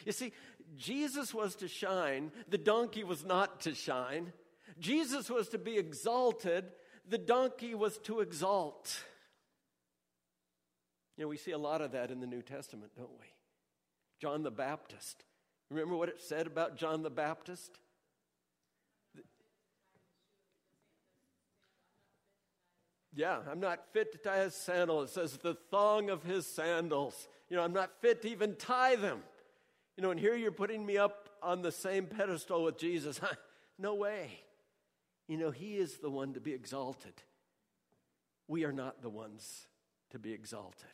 You 0.05 0.11
see, 0.11 0.33
Jesus 0.77 1.33
was 1.33 1.55
to 1.55 1.67
shine, 1.67 2.31
the 2.47 2.57
donkey 2.57 3.03
was 3.03 3.23
not 3.23 3.61
to 3.61 3.75
shine. 3.75 4.33
Jesus 4.79 5.29
was 5.29 5.49
to 5.49 5.57
be 5.57 5.77
exalted, 5.77 6.65
the 7.07 7.17
donkey 7.17 7.75
was 7.75 7.97
to 7.99 8.21
exalt. 8.21 9.03
You 11.17 11.23
know, 11.25 11.27
we 11.27 11.37
see 11.37 11.51
a 11.51 11.57
lot 11.57 11.81
of 11.81 11.91
that 11.91 12.09
in 12.09 12.19
the 12.19 12.27
New 12.27 12.41
Testament, 12.41 12.91
don't 12.97 13.11
we? 13.19 13.27
John 14.19 14.41
the 14.41 14.51
Baptist. 14.51 15.23
Remember 15.69 15.95
what 15.95 16.09
it 16.09 16.21
said 16.21 16.47
about 16.47 16.75
John 16.75 17.03
the 17.03 17.09
Baptist? 17.09 17.77
Yeah, 23.15 23.39
I'm 23.49 23.59
not 23.59 23.93
fit 23.93 24.11
to 24.13 24.17
tie 24.17 24.43
his 24.43 24.55
sandal. 24.55 25.03
It 25.03 25.09
says 25.09 25.37
the 25.37 25.55
thong 25.69 26.09
of 26.09 26.23
his 26.23 26.47
sandals. 26.47 27.27
You 27.49 27.57
know, 27.57 27.63
I'm 27.63 27.73
not 27.73 28.01
fit 28.01 28.23
to 28.23 28.29
even 28.29 28.55
tie 28.55 28.95
them. 28.95 29.21
You 29.97 30.03
know, 30.03 30.11
and 30.11 30.19
here 30.19 30.35
you're 30.35 30.51
putting 30.51 30.85
me 30.85 30.97
up 30.97 31.29
on 31.41 31.61
the 31.61 31.71
same 31.71 32.07
pedestal 32.07 32.63
with 32.63 32.77
Jesus. 32.77 33.19
no 33.77 33.95
way. 33.95 34.39
You 35.27 35.37
know, 35.37 35.51
he 35.51 35.75
is 35.77 35.97
the 35.97 36.09
one 36.09 36.33
to 36.33 36.39
be 36.39 36.53
exalted. 36.53 37.13
We 38.47 38.65
are 38.65 38.73
not 38.73 39.01
the 39.01 39.09
ones 39.09 39.67
to 40.11 40.19
be 40.19 40.33
exalted. 40.33 40.89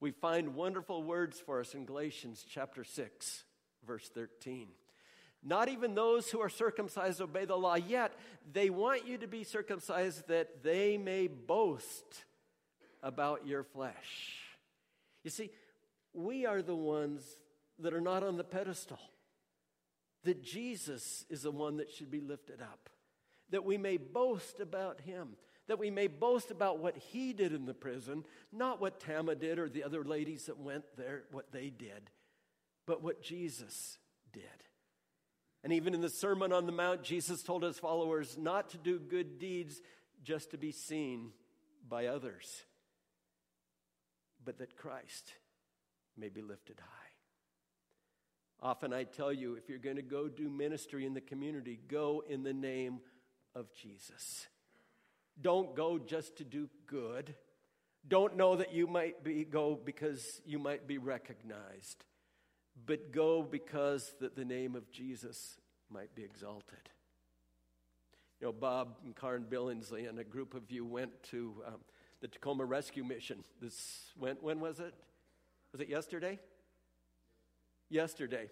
We 0.00 0.10
find 0.10 0.54
wonderful 0.54 1.02
words 1.02 1.38
for 1.38 1.60
us 1.60 1.74
in 1.74 1.84
Galatians 1.84 2.44
chapter 2.48 2.84
6, 2.84 3.44
verse 3.86 4.08
13. 4.08 4.68
Not 5.42 5.68
even 5.68 5.94
those 5.94 6.30
who 6.30 6.40
are 6.40 6.48
circumcised 6.48 7.20
obey 7.20 7.44
the 7.44 7.56
law, 7.56 7.74
yet 7.76 8.12
they 8.50 8.70
want 8.70 9.06
you 9.06 9.18
to 9.18 9.26
be 9.26 9.44
circumcised 9.44 10.28
that 10.28 10.62
they 10.62 10.98
may 10.98 11.28
boast 11.28 12.24
about 13.02 13.46
your 13.46 13.62
flesh. 13.62 14.36
You 15.22 15.30
see, 15.30 15.50
we 16.12 16.44
are 16.44 16.62
the 16.62 16.74
ones 16.74 17.22
that 17.82 17.94
are 17.94 18.00
not 18.00 18.22
on 18.22 18.36
the 18.36 18.44
pedestal, 18.44 18.98
that 20.24 20.42
Jesus 20.42 21.24
is 21.30 21.42
the 21.42 21.50
one 21.50 21.78
that 21.78 21.90
should 21.90 22.10
be 22.10 22.20
lifted 22.20 22.60
up, 22.60 22.90
that 23.50 23.64
we 23.64 23.78
may 23.78 23.96
boast 23.96 24.60
about 24.60 25.00
him 25.00 25.36
that 25.70 25.78
we 25.78 25.88
may 25.88 26.08
boast 26.08 26.50
about 26.50 26.80
what 26.80 26.96
he 26.96 27.32
did 27.32 27.52
in 27.52 27.64
the 27.64 27.72
prison, 27.72 28.24
not 28.50 28.80
what 28.80 28.98
Tama 28.98 29.36
did 29.36 29.56
or 29.56 29.68
the 29.68 29.84
other 29.84 30.02
ladies 30.02 30.46
that 30.46 30.58
went 30.58 30.82
there, 30.96 31.22
what 31.30 31.52
they 31.52 31.70
did, 31.70 32.10
but 32.86 33.04
what 33.04 33.22
Jesus 33.22 33.96
did. 34.32 34.42
And 35.62 35.72
even 35.72 35.94
in 35.94 36.00
the 36.00 36.10
Sermon 36.10 36.52
on 36.52 36.66
the 36.66 36.72
Mount, 36.72 37.04
Jesus 37.04 37.44
told 37.44 37.62
his 37.62 37.78
followers 37.78 38.36
not 38.36 38.70
to 38.70 38.78
do 38.78 38.98
good 38.98 39.38
deeds 39.38 39.80
just 40.24 40.50
to 40.50 40.58
be 40.58 40.72
seen 40.72 41.30
by 41.88 42.06
others, 42.06 42.64
but 44.44 44.58
that 44.58 44.76
Christ 44.76 45.34
may 46.16 46.30
be 46.30 46.42
lifted 46.42 46.80
high. 46.80 46.99
Often 48.62 48.92
I 48.92 49.04
tell 49.04 49.32
you, 49.32 49.54
if 49.54 49.68
you're 49.68 49.78
going 49.78 49.96
to 49.96 50.02
go 50.02 50.28
do 50.28 50.50
ministry 50.50 51.06
in 51.06 51.14
the 51.14 51.20
community, 51.20 51.80
go 51.88 52.22
in 52.28 52.42
the 52.42 52.52
name 52.52 53.00
of 53.54 53.72
Jesus. 53.74 54.46
Don't 55.40 55.74
go 55.74 55.98
just 55.98 56.36
to 56.36 56.44
do 56.44 56.68
good. 56.86 57.34
Don't 58.06 58.36
know 58.36 58.56
that 58.56 58.72
you 58.72 58.86
might 58.86 59.24
be 59.24 59.44
go 59.44 59.78
because 59.82 60.42
you 60.44 60.58
might 60.58 60.86
be 60.86 60.98
recognized, 60.98 62.04
but 62.86 63.12
go 63.12 63.42
because 63.42 64.14
that 64.20 64.36
the 64.36 64.44
name 64.44 64.74
of 64.74 64.90
Jesus 64.90 65.58
might 65.90 66.14
be 66.14 66.22
exalted. 66.22 66.90
You 68.40 68.48
know, 68.48 68.52
Bob 68.52 68.96
and 69.04 69.14
Karen 69.14 69.44
Billingsley 69.50 70.08
and 70.08 70.18
a 70.18 70.24
group 70.24 70.54
of 70.54 70.70
you 70.70 70.84
went 70.84 71.22
to 71.24 71.62
um, 71.66 71.74
the 72.20 72.28
Tacoma 72.28 72.64
Rescue 72.64 73.04
Mission. 73.04 73.44
This 73.60 74.12
when 74.18 74.36
when 74.40 74.60
was 74.60 74.80
it? 74.80 74.94
Was 75.72 75.80
it 75.80 75.88
yesterday? 75.88 76.38
Yesterday, 77.90 78.48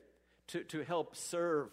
to 0.48 0.64
to 0.64 0.85
help 0.85 1.16
serve 1.16 1.70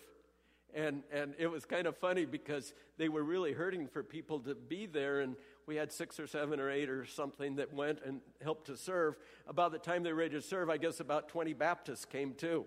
and, 0.76 1.04
and 1.10 1.34
it 1.38 1.48
was 1.48 1.64
kind 1.64 1.88
of 1.88 1.96
funny 1.96 2.26
because 2.26 2.74
they 2.98 3.08
were 3.08 3.24
really 3.24 3.54
hurting 3.54 3.88
for 3.88 4.04
people 4.04 4.40
to 4.42 4.54
be 4.54 4.86
there. 4.86 5.22
And 5.22 5.38
we 5.66 5.78
had 5.78 5.92
six 5.92 6.20
or 6.20 6.28
seven 6.28 6.60
or 6.60 6.70
eight 6.70 6.90
or 6.90 7.06
something 7.06 7.56
that 7.56 7.74
went 7.74 8.00
and 8.06 8.20
helped 8.44 8.68
to 8.68 8.76
serve. 8.76 9.16
About 9.48 9.72
the 9.72 9.80
time 9.80 10.04
they 10.04 10.12
were 10.12 10.20
ready 10.20 10.36
to 10.36 10.42
serve, 10.42 10.70
I 10.70 10.76
guess 10.76 11.00
about 11.00 11.30
20 11.30 11.54
Baptists 11.54 12.04
came 12.04 12.34
too. 12.34 12.66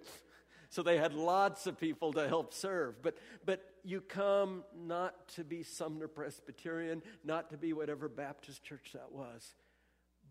So 0.70 0.82
they 0.82 0.96
had 0.96 1.12
lots 1.12 1.66
of 1.66 1.78
people 1.78 2.14
to 2.14 2.26
help 2.26 2.54
serve. 2.54 3.02
But, 3.02 3.18
but 3.44 3.62
you 3.84 4.00
come 4.00 4.64
not 4.74 5.28
to 5.30 5.44
be 5.44 5.62
Sumner 5.62 6.08
Presbyterian, 6.08 7.02
not 7.24 7.50
to 7.50 7.58
be 7.58 7.74
whatever 7.74 8.08
Baptist 8.08 8.64
church 8.64 8.90
that 8.94 9.12
was, 9.12 9.54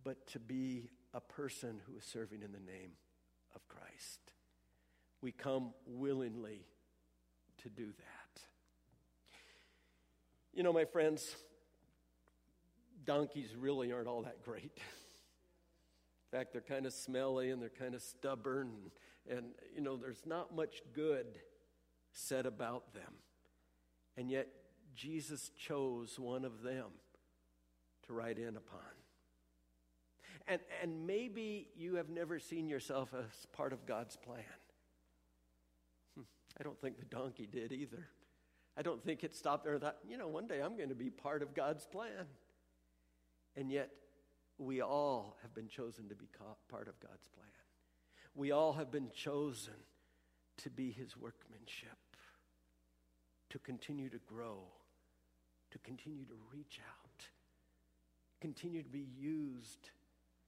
but 0.03 0.25
to 0.27 0.39
be 0.39 0.89
a 1.13 1.21
person 1.21 1.79
who 1.85 1.95
is 1.97 2.03
serving 2.03 2.41
in 2.41 2.51
the 2.51 2.71
name 2.71 2.91
of 3.55 3.67
Christ. 3.67 4.26
We 5.21 5.31
come 5.31 5.73
willingly 5.85 6.65
to 7.63 7.69
do 7.69 7.85
that. 7.85 8.41
You 10.53 10.63
know, 10.63 10.73
my 10.73 10.85
friends, 10.85 11.35
donkeys 13.05 13.55
really 13.55 13.91
aren't 13.91 14.07
all 14.07 14.23
that 14.23 14.43
great. 14.43 14.71
In 16.31 16.39
fact, 16.39 16.51
they're 16.51 16.61
kind 16.61 16.85
of 16.85 16.93
smelly 16.93 17.51
and 17.51 17.61
they're 17.61 17.69
kind 17.69 17.95
of 17.95 18.01
stubborn, 18.01 18.71
and, 19.29 19.37
and, 19.37 19.47
you 19.75 19.81
know, 19.81 19.95
there's 19.95 20.25
not 20.25 20.55
much 20.55 20.81
good 20.93 21.25
said 22.11 22.45
about 22.45 22.93
them. 22.93 23.13
And 24.17 24.29
yet, 24.29 24.47
Jesus 24.95 25.51
chose 25.55 26.19
one 26.19 26.43
of 26.43 26.63
them 26.63 26.87
to 28.07 28.13
ride 28.13 28.39
in 28.39 28.57
upon. 28.57 28.79
And, 30.47 30.61
and 30.81 31.05
maybe 31.05 31.67
you 31.77 31.95
have 31.95 32.09
never 32.09 32.39
seen 32.39 32.67
yourself 32.67 33.13
as 33.13 33.45
part 33.53 33.73
of 33.73 33.85
God's 33.85 34.15
plan. 34.15 34.43
I 36.59 36.63
don't 36.63 36.79
think 36.79 36.97
the 36.97 37.05
donkey 37.05 37.47
did 37.51 37.71
either. 37.71 38.07
I 38.77 38.81
don't 38.81 39.03
think 39.03 39.23
it 39.23 39.35
stopped 39.35 39.63
there 39.65 39.79
that, 39.79 39.97
you 40.07 40.17
know, 40.17 40.27
one 40.27 40.47
day 40.47 40.59
I'm 40.59 40.75
going 40.77 40.89
to 40.89 40.95
be 40.95 41.09
part 41.09 41.41
of 41.41 41.53
God's 41.53 41.85
plan. 41.85 42.27
And 43.55 43.71
yet, 43.71 43.89
we 44.59 44.81
all 44.81 45.37
have 45.41 45.53
been 45.53 45.67
chosen 45.67 46.09
to 46.09 46.15
be 46.15 46.27
part 46.69 46.87
of 46.87 46.99
God's 46.99 47.27
plan. 47.27 47.47
We 48.35 48.51
all 48.51 48.73
have 48.73 48.91
been 48.91 49.09
chosen 49.13 49.73
to 50.57 50.69
be 50.69 50.91
his 50.91 51.17
workmanship, 51.17 51.97
to 53.49 53.59
continue 53.59 54.09
to 54.09 54.19
grow, 54.27 54.59
to 55.71 55.77
continue 55.79 56.25
to 56.25 56.35
reach 56.53 56.79
out, 56.87 57.25
continue 58.41 58.83
to 58.83 58.89
be 58.89 59.07
used 59.19 59.89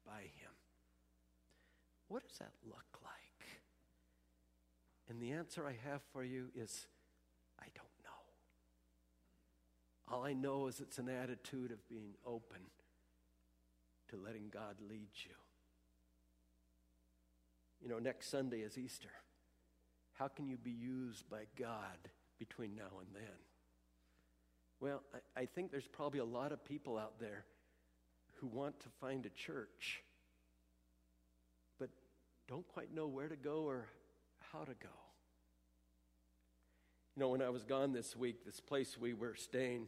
by 0.06 0.22
him. 0.22 0.52
What 2.08 2.28
does 2.28 2.38
that 2.38 2.54
look 2.66 3.00
like? 3.04 3.59
And 5.10 5.20
the 5.20 5.32
answer 5.32 5.66
I 5.66 5.76
have 5.90 6.02
for 6.14 6.24
you 6.24 6.50
is 6.56 6.88
I 7.60 7.66
don't 7.76 7.88
know. 8.04 8.10
All 10.16 10.24
I 10.24 10.34
know 10.34 10.68
is 10.68 10.80
it's 10.80 11.00
an 11.00 11.10
attitude 11.10 11.72
of 11.72 11.90
being 11.90 12.14
open 12.26 12.60
to 14.10 14.18
letting 14.18 14.50
God 14.52 14.76
lead 14.88 15.10
you. 15.26 15.36
You 17.82 17.90
know, 17.90 18.00
next 18.00 18.30
Sunday 18.30 18.60
is 18.60 18.78
Easter. 18.78 19.10
How 20.14 20.28
can 20.28 20.48
you 20.48 20.58
be 20.58 20.72
used 20.72 21.30
by 21.30 21.44
God 21.58 22.10
between 22.38 22.76
now 22.76 23.00
and 23.00 23.08
then? 23.14 23.38
Well, 24.80 25.02
I, 25.36 25.42
I, 25.42 25.46
think 25.46 25.72
there's 25.72 25.88
probably 25.88 26.20
a 26.20 26.26
lot 26.26 26.52
of 26.52 26.64
people 26.64 26.98
out 26.98 27.20
there 27.20 27.46
who 28.36 28.48
want 28.48 28.80
to 28.82 28.90
find 29.02 29.26
a 29.26 29.30
church, 29.30 30.04
but 31.80 31.90
don't 32.48 32.68
quite 32.68 32.94
know 32.94 33.08
where 33.08 33.28
to 33.28 33.36
go 33.36 33.64
or 33.64 33.88
how 34.52 34.60
to 34.60 34.74
go. 34.74 34.90
You 37.16 37.22
know, 37.22 37.30
when 37.30 37.42
I 37.42 37.50
was 37.50 37.64
gone 37.64 37.92
this 37.92 38.16
week, 38.16 38.46
this 38.46 38.60
place 38.60 38.98
we 38.98 39.14
were 39.14 39.36
staying, 39.36 39.88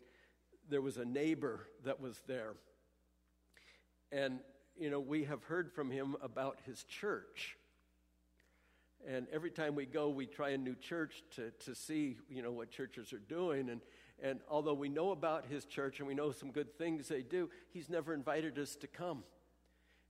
there 0.70 0.82
was 0.82 0.98
a 0.98 1.06
neighbor 1.06 1.68
that 1.86 2.00
was 2.00 2.22
there. 2.28 2.54
And, 4.12 4.40
you 4.78 4.90
know, 4.90 5.00
we 5.00 5.24
have 5.24 5.44
heard 5.44 5.72
from 5.72 5.90
him 5.90 6.16
about 6.22 6.60
his 6.66 6.84
church. 6.84 7.58
And 9.08 9.28
every 9.32 9.50
time 9.50 9.76
we 9.76 9.86
go, 9.86 10.10
we 10.10 10.26
try 10.26 10.50
a 10.50 10.58
new 10.58 10.76
church 10.76 11.24
to, 11.36 11.52
to 11.66 11.74
see, 11.74 12.18
you 12.30 12.44
know, 12.44 12.52
what 12.52 12.70
churches 12.70 13.14
are 13.14 13.20
doing. 13.20 13.70
And, 13.70 13.82
and 14.22 14.40
although 14.50 14.74
we 14.74 14.90
know 14.90 15.12
about 15.12 15.46
his 15.48 15.66
church 15.66 16.00
and 16.00 16.08
we 16.08 16.14
know 16.14 16.32
some 16.32 16.52
good 16.52 16.78
things 16.78 17.08
they 17.08 17.24
do, 17.24 17.50
he's 17.72 17.90
never 17.90 18.14
invited 18.14 18.60
us 18.60 18.76
to 18.76 18.88
come. 18.88 19.24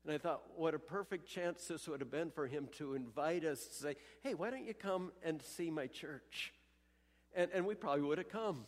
And 0.03 0.13
I 0.13 0.17
thought, 0.17 0.41
what 0.55 0.73
a 0.73 0.79
perfect 0.79 1.27
chance 1.27 1.67
this 1.67 1.87
would 1.87 1.99
have 1.99 2.09
been 2.09 2.31
for 2.31 2.47
him 2.47 2.67
to 2.77 2.95
invite 2.95 3.45
us 3.45 3.63
to 3.65 3.73
say, 3.73 3.95
hey, 4.23 4.33
why 4.33 4.49
don't 4.49 4.65
you 4.65 4.73
come 4.73 5.11
and 5.23 5.41
see 5.41 5.69
my 5.69 5.87
church? 5.87 6.53
And, 7.35 7.51
and 7.53 7.65
we 7.65 7.75
probably 7.75 8.01
would 8.01 8.17
have 8.17 8.29
come. 8.29 8.65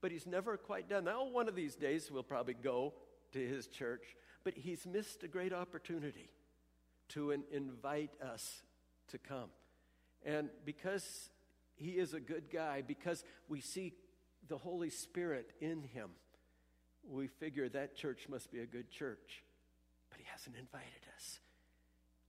But 0.00 0.10
he's 0.10 0.26
never 0.26 0.56
quite 0.56 0.88
done 0.88 1.04
that. 1.04 1.14
Oh, 1.16 1.30
one 1.30 1.48
of 1.48 1.54
these 1.54 1.76
days 1.76 2.10
we'll 2.10 2.22
probably 2.22 2.54
go 2.54 2.94
to 3.32 3.38
his 3.38 3.68
church. 3.68 4.02
But 4.42 4.54
he's 4.54 4.84
missed 4.84 5.22
a 5.22 5.28
great 5.28 5.52
opportunity 5.52 6.30
to 7.10 7.30
in, 7.30 7.44
invite 7.52 8.10
us 8.20 8.62
to 9.08 9.18
come. 9.18 9.50
And 10.24 10.50
because 10.64 11.30
he 11.76 11.90
is 11.90 12.14
a 12.14 12.20
good 12.20 12.50
guy, 12.52 12.82
because 12.86 13.24
we 13.48 13.60
see 13.60 13.94
the 14.48 14.58
Holy 14.58 14.90
Spirit 14.90 15.52
in 15.60 15.82
him, 15.82 16.10
we 17.08 17.28
figure 17.28 17.68
that 17.68 17.96
church 17.96 18.26
must 18.28 18.50
be 18.50 18.60
a 18.60 18.66
good 18.66 18.90
church. 18.90 19.44
Hasn't 20.32 20.56
invited 20.56 21.02
us. 21.16 21.38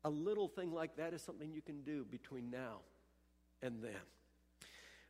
A 0.03 0.09
little 0.09 0.47
thing 0.47 0.73
like 0.73 0.95
that 0.97 1.13
is 1.13 1.21
something 1.21 1.51
you 1.51 1.61
can 1.61 1.81
do 1.81 2.05
between 2.09 2.49
now 2.49 2.79
and 3.61 3.83
then. 3.83 3.91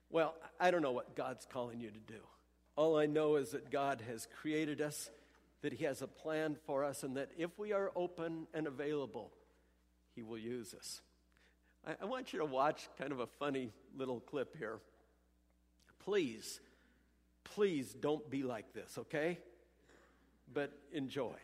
Well, 0.10 0.34
I 0.60 0.71
don't 0.71 0.82
know 0.82 0.91
what 0.91 1.15
God's 1.15 1.45
calling 1.52 1.80
you 1.80 1.89
to 1.91 1.99
do. 1.99 2.19
All 2.75 2.97
I 2.97 3.06
know 3.06 3.36
is 3.36 3.52
that 3.52 3.69
God 3.69 4.02
has 4.08 4.28
created 4.41 4.82
us, 4.82 5.10
that 5.62 5.73
He 5.73 5.86
has 5.86 6.02
a 6.02 6.08
plan 6.08 6.56
for 6.65 6.84
us, 6.84 7.04
and 7.04 7.17
that 7.17 7.30
if 7.38 7.58
we 7.60 7.73
are 7.73 7.91
open 7.95 8.47
and 8.54 8.65
available, 8.65 9.32
He 10.15 10.23
will 10.23 10.38
use 10.38 10.73
us. 10.73 11.02
I, 11.86 11.95
I 12.02 12.06
want 12.06 12.34
you 12.34 12.39
to 12.39 12.45
watch 12.45 12.89
kind 12.97 13.12
of 13.12 13.19
a 13.19 13.28
funny 13.28 13.71
little 13.95 14.19
clip 14.19 14.58
here. 14.58 14.80
Please, 16.06 16.60
please 17.43 17.93
don't 17.93 18.28
be 18.30 18.43
like 18.43 18.73
this, 18.73 18.97
okay? 18.97 19.38
But 20.52 20.71
enjoy. 20.91 21.36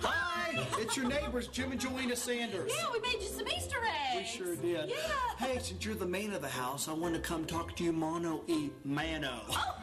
Hi, 0.00 0.66
it's 0.78 0.96
your 0.96 1.08
neighbors, 1.08 1.48
Jim 1.48 1.72
and 1.72 1.80
Joanna 1.80 2.14
Sanders. 2.14 2.72
Yeah, 2.76 2.86
we 2.92 3.00
made 3.00 3.20
you 3.20 3.26
some 3.26 3.46
Easter 3.48 3.78
eggs. 4.12 4.38
We 4.38 4.44
sure 4.44 4.56
did. 4.56 4.88
Yeah. 4.90 4.96
Hey, 5.38 5.58
since 5.60 5.84
you're 5.84 5.94
the 5.94 6.06
man 6.06 6.32
of 6.32 6.42
the 6.42 6.48
house, 6.48 6.88
I 6.88 6.92
want 6.92 7.14
to 7.14 7.20
come 7.20 7.44
talk 7.44 7.74
to 7.76 7.84
you 7.84 7.92
mono 7.92 8.42
e 8.46 8.70
mano. 8.84 9.40
Oh, 9.50 9.76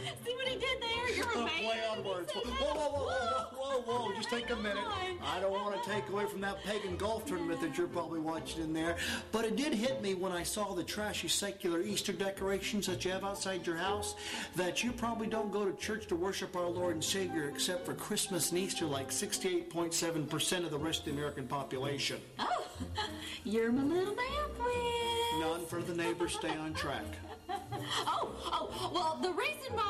See 0.24 0.34
what 0.34 0.48
he 0.48 0.58
did 0.58 0.78
there? 0.80 1.16
You're 1.16 1.32
a 1.32 1.44
man. 1.44 1.48
Play 1.48 1.80
on 1.90 2.04
words. 2.04 2.32
Whoa, 2.32 2.42
whoa, 2.42 2.74
whoa, 2.74 3.04
whoa, 3.04 3.46
whoa, 3.56 3.80
whoa, 3.80 4.08
whoa. 4.08 4.16
Just 4.16 4.30
take 4.30 4.50
a 4.50 4.56
minute. 4.56 4.84
I 5.22 5.40
don't 5.40 5.52
want 5.52 5.82
to 5.82 5.90
take 5.90 6.08
away 6.08 6.26
from 6.26 6.40
that 6.42 6.62
pagan 6.64 6.96
golf 6.96 7.26
tournament 7.26 7.60
that 7.60 7.76
you're 7.76 7.88
probably 7.88 8.20
watching 8.20 8.62
in 8.62 8.72
there. 8.72 8.96
But 9.32 9.44
it 9.44 9.56
did 9.56 9.74
hit 9.74 10.02
me 10.02 10.14
when 10.14 10.32
I 10.32 10.42
saw 10.42 10.74
the 10.74 10.84
trashy 10.84 11.28
secular 11.28 11.80
Easter 11.82 12.12
decorations 12.12 12.86
that 12.86 13.04
you 13.04 13.10
have 13.10 13.24
outside 13.24 13.66
your 13.66 13.76
house 13.76 14.14
that 14.56 14.82
you 14.82 14.92
probably 14.92 15.26
don't 15.26 15.50
go 15.50 15.64
to 15.64 15.76
church 15.76 16.06
to 16.08 16.16
worship 16.16 16.56
our 16.56 16.68
Lord 16.68 16.94
and 16.94 17.04
Savior 17.04 17.48
except 17.48 17.84
for 17.86 17.94
Christmas 17.94 18.50
and 18.50 18.58
Easter 18.58 18.86
like 18.86 19.10
68.7% 19.10 20.64
of 20.64 20.70
the 20.70 20.78
rest 20.78 21.00
of 21.00 21.04
the 21.06 21.12
American 21.12 21.46
population. 21.46 22.20
Oh, 22.38 22.66
you're 23.44 23.72
my 23.72 23.82
little 23.82 24.14
man, 24.14 24.26
Quiz. 24.58 25.40
None 25.40 25.66
for 25.66 25.82
the 25.82 25.94
neighbors 25.94 26.34
stay 26.34 26.56
on 26.56 26.74
track. 26.74 27.04
Oh, 28.06 28.30
oh, 28.52 28.90
well, 28.94 29.18
the 29.22 29.32
reason 29.32 29.72
why 29.72 29.89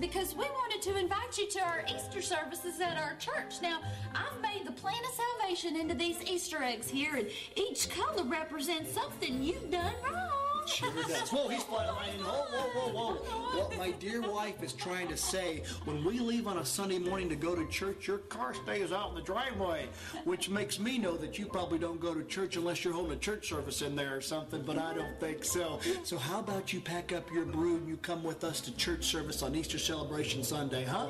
because 0.00 0.34
we 0.34 0.44
wanted 0.44 0.82
to 0.82 0.96
invite 0.96 1.36
you 1.36 1.48
to 1.48 1.60
our 1.60 1.84
Easter 1.94 2.22
services 2.22 2.80
at 2.80 2.96
our 2.96 3.14
church. 3.16 3.60
Now, 3.62 3.80
I've 4.14 4.40
made 4.40 4.66
the 4.66 4.72
plan 4.72 5.00
of 5.04 5.20
salvation 5.40 5.76
into 5.76 5.94
these 5.94 6.22
Easter 6.22 6.62
eggs 6.62 6.88
here, 6.88 7.16
and 7.16 7.28
each 7.56 7.90
color 7.90 8.24
represents 8.24 8.92
something 8.92 9.42
you've 9.42 9.70
done 9.70 9.94
wrong. 10.04 10.37
Sure 10.68 10.92
does. 11.08 11.30
Whoa, 11.30 11.48
he's 11.48 11.62
flatlining. 11.64 12.20
Whoa, 12.22 12.44
whoa, 12.52 12.90
whoa, 12.90 13.14
whoa. 13.14 13.58
What 13.58 13.78
my 13.78 13.90
dear 13.92 14.20
wife 14.20 14.62
is 14.62 14.72
trying 14.74 15.08
to 15.08 15.16
say, 15.16 15.62
when 15.84 16.04
we 16.04 16.20
leave 16.20 16.46
on 16.46 16.58
a 16.58 16.64
Sunday 16.64 16.98
morning 16.98 17.28
to 17.30 17.36
go 17.36 17.54
to 17.54 17.66
church, 17.68 18.06
your 18.06 18.18
car 18.18 18.54
stays 18.54 18.92
out 18.92 19.10
in 19.10 19.14
the 19.14 19.22
driveway, 19.22 19.88
which 20.24 20.50
makes 20.50 20.78
me 20.78 20.98
know 20.98 21.16
that 21.16 21.38
you 21.38 21.46
probably 21.46 21.78
don't 21.78 22.00
go 22.00 22.14
to 22.14 22.22
church 22.24 22.56
unless 22.56 22.84
you're 22.84 22.92
holding 22.92 23.12
a 23.12 23.20
church 23.20 23.48
service 23.48 23.82
in 23.82 23.96
there 23.96 24.16
or 24.16 24.20
something, 24.20 24.62
but 24.62 24.78
I 24.78 24.94
don't 24.94 25.18
think 25.18 25.44
so. 25.44 25.80
So 26.04 26.18
how 26.18 26.40
about 26.40 26.72
you 26.72 26.80
pack 26.80 27.12
up 27.12 27.32
your 27.32 27.46
brood 27.46 27.80
and 27.80 27.88
you 27.88 27.96
come 27.96 28.22
with 28.22 28.44
us 28.44 28.60
to 28.62 28.76
church 28.76 29.04
service 29.04 29.42
on 29.42 29.54
Easter 29.54 29.78
celebration 29.78 30.44
Sunday, 30.44 30.84
huh? 30.84 31.08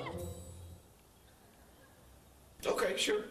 Okay, 2.67 2.97
sure. 2.97 3.25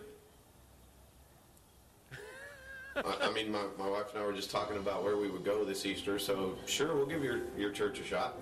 I, 3.05 3.17
I 3.27 3.31
mean, 3.31 3.51
my, 3.51 3.63
my 3.77 3.89
wife 3.89 4.13
and 4.13 4.23
I 4.23 4.25
were 4.25 4.33
just 4.33 4.51
talking 4.51 4.77
about 4.77 5.03
where 5.03 5.17
we 5.17 5.29
would 5.29 5.43
go 5.43 5.63
this 5.63 5.85
Easter, 5.85 6.19
so 6.19 6.55
sure, 6.65 6.95
we'll 6.95 7.05
give 7.05 7.23
your, 7.23 7.41
your 7.57 7.71
church 7.71 7.99
a 7.99 8.03
shot. 8.03 8.37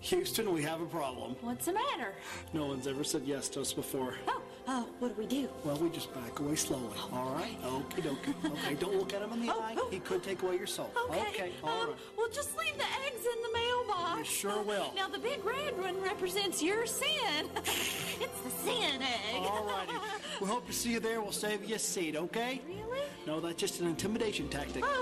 Houston, 0.00 0.52
we 0.52 0.62
have 0.62 0.80
a 0.80 0.86
problem. 0.86 1.34
What's 1.40 1.66
the 1.66 1.72
matter? 1.72 2.14
No 2.52 2.66
one's 2.66 2.86
ever 2.86 3.02
said 3.02 3.22
yes 3.24 3.48
to 3.50 3.60
us 3.60 3.72
before. 3.72 4.14
Oh, 4.28 4.42
uh, 4.68 4.82
what 5.00 5.16
do 5.16 5.20
we 5.20 5.26
do? 5.26 5.48
Well, 5.64 5.76
we 5.76 5.90
just 5.90 6.14
back 6.14 6.38
away 6.38 6.54
slowly. 6.54 6.96
All 7.12 7.34
right? 7.34 7.56
Okay, 7.64 8.02
dokie. 8.02 8.34
Okay, 8.44 8.74
don't 8.74 8.94
look 8.94 9.12
at 9.12 9.22
him 9.22 9.32
in 9.32 9.46
the 9.46 9.52
Oh, 9.52 9.60
eye. 9.60 9.74
oh. 9.76 9.88
He 9.90 9.98
could 9.98 10.22
take 10.22 10.42
away 10.42 10.56
your 10.56 10.66
soul. 10.68 10.90
Okay. 11.10 11.52
all 11.64 11.70
um, 11.70 11.88
right. 11.88 11.96
We'll 12.16 12.30
just 12.30 12.56
leave 12.56 12.76
the 12.76 12.84
eggs 13.06 13.24
in 13.24 13.42
the 13.42 13.58
mailbox. 13.58 14.18
We 14.18 14.24
sure 14.24 14.62
will. 14.62 14.92
Now, 14.94 15.08
the 15.08 15.18
big 15.18 15.44
red 15.44 15.76
one 15.76 16.00
represents 16.00 16.62
your 16.62 16.86
sin. 16.86 17.48
it's 17.56 18.40
the 18.44 18.50
sin 18.62 19.02
egg. 19.02 19.36
All 19.36 19.64
righty. 19.64 19.98
We 20.40 20.46
hope 20.46 20.66
to 20.68 20.72
see 20.72 20.92
you 20.92 21.00
there. 21.00 21.20
We'll 21.20 21.32
save 21.32 21.68
you 21.68 21.74
a 21.74 21.78
seat, 21.78 22.14
okay? 22.14 22.60
Really? 22.68 23.07
No, 23.28 23.40
that's 23.40 23.60
just 23.60 23.80
an 23.80 23.88
intimidation 23.88 24.48
tactic. 24.48 24.82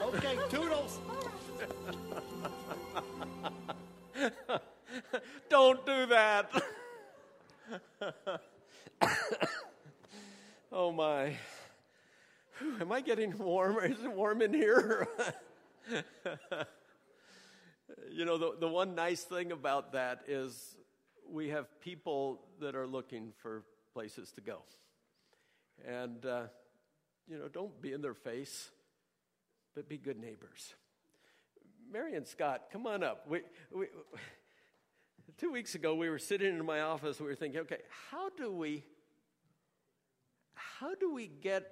Okay, 0.00 0.38
toodles. 0.48 0.98
Don't 5.48 5.84
do 5.84 6.06
that. 6.06 6.50
oh 10.72 10.92
my. 10.92 11.36
Whew, 12.58 12.76
Am 12.80 12.90
I 12.92 13.00
getting 13.02 13.36
warm? 13.38 13.76
Is 13.84 14.02
it 14.02 14.12
warm 14.12 14.40
in 14.42 14.54
here? 14.54 15.06
you 18.10 18.24
know, 18.24 18.38
the, 18.38 18.56
the 18.60 18.68
one 18.68 18.94
nice 18.94 19.22
thing 19.22 19.52
about 19.52 19.92
that 19.92 20.22
is 20.26 20.76
we 21.30 21.48
have 21.50 21.66
people 21.80 22.40
that 22.60 22.74
are 22.74 22.86
looking 22.86 23.32
for 23.42 23.62
places 23.92 24.32
to 24.32 24.40
go. 24.40 24.62
And, 25.86 26.24
uh, 26.24 26.44
you 27.28 27.38
know, 27.38 27.48
don't 27.48 27.80
be 27.80 27.92
in 27.92 28.02
their 28.02 28.14
face, 28.14 28.70
but 29.74 29.88
be 29.88 29.96
good 29.96 30.18
neighbors. 30.18 30.74
Mary 31.90 32.14
and 32.14 32.26
Scott, 32.26 32.64
come 32.72 32.86
on 32.86 33.02
up. 33.02 33.26
We, 33.28 33.40
we, 33.72 33.86
two 35.38 35.52
weeks 35.52 35.74
ago, 35.74 35.94
we 35.94 36.08
were 36.08 36.18
sitting 36.18 36.48
in 36.48 36.64
my 36.64 36.80
office. 36.80 37.20
We 37.20 37.26
were 37.26 37.34
thinking, 37.34 37.60
okay, 37.60 37.80
how 38.10 38.30
do 38.30 38.52
we, 38.52 38.84
how 40.54 40.94
do 40.94 41.12
we 41.12 41.26
get 41.26 41.70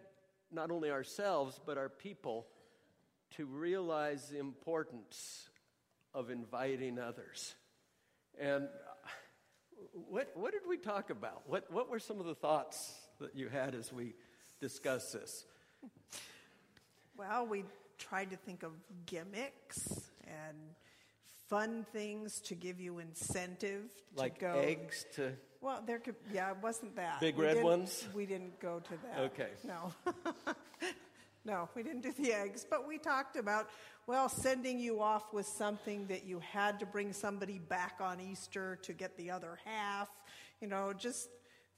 not 0.51 0.71
only 0.71 0.91
ourselves 0.91 1.61
but 1.65 1.79
our 1.79 1.88
people 1.88 2.47
to 3.37 3.47
realize 3.47 4.29
the 4.29 4.38
importance 4.38 5.49
of 6.15 6.31
inviting 6.31 6.99
others? 6.99 7.55
And 8.38 8.65
uh, 8.65 9.09
what 10.09 10.31
what 10.35 10.53
did 10.53 10.62
we 10.69 10.79
talk 10.79 11.11
about? 11.11 11.43
What 11.47 11.71
what 11.71 11.91
were 11.91 11.99
some 11.99 12.21
of 12.21 12.27
the 12.27 12.35
thoughts 12.35 12.95
that 13.21 13.37
you 13.37 13.49
had 13.49 13.75
as 13.75 13.93
we 13.93 14.15
discussed 14.62 15.12
this? 15.12 15.44
Well, 17.18 17.46
we 17.46 17.64
tried 17.98 18.31
to 18.31 18.37
think 18.37 18.62
of 18.62 18.70
gimmicks 19.05 20.11
and 20.25 20.57
fun 21.48 21.85
things 21.92 22.40
to 22.42 22.55
give 22.55 22.81
you 22.81 22.98
incentive 23.01 23.90
to 24.14 24.20
Like 24.20 24.38
go. 24.38 24.61
eggs 24.61 25.05
to 25.16 25.33
Well, 25.61 25.83
there 25.87 25.98
could, 25.98 26.14
yeah, 26.33 26.51
it 26.53 26.57
wasn't 26.62 26.96
that. 26.96 27.20
Big 27.20 27.37
We 27.37 27.44
red 27.44 27.62
ones? 27.62 28.09
We 28.14 28.25
didn't 28.25 28.59
go 28.61 28.79
to 28.81 28.90
that. 28.90 29.18
Okay. 29.25 29.51
No. 29.64 29.92
no, 31.44 31.68
we 31.75 31.83
didn't 31.83 32.03
do 32.03 32.12
the 32.12 32.33
eggs, 32.33 32.64
but 32.68 32.87
we 32.88 32.98
talked 32.98 33.37
about, 33.37 33.68
well, 34.07 34.29
sending 34.29 34.79
you 34.79 35.03
off 35.03 35.33
with 35.33 35.46
something 35.46 36.07
that 36.07 36.25
you 36.25 36.38
had 36.38 36.79
to 36.81 36.87
bring 36.87 37.12
somebody 37.12 37.59
back 37.59 37.96
on 38.01 38.20
Easter 38.20 38.79
to 38.83 38.92
get 38.92 39.16
the 39.16 39.31
other 39.31 39.59
half, 39.64 40.09
you 40.61 40.68
know, 40.68 40.92
just 40.92 41.29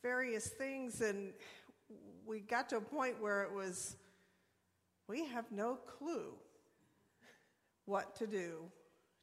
various 0.02 0.46
things. 0.48 1.00
And 1.00 1.32
we 2.26 2.40
got 2.40 2.68
to 2.70 2.76
a 2.76 2.80
point 2.80 3.20
where 3.20 3.42
it 3.42 3.52
was, 3.52 3.96
we 5.08 5.26
have 5.26 5.50
no 5.50 5.76
clue 5.98 6.34
what 7.86 8.14
to 8.16 8.26
do 8.26 8.64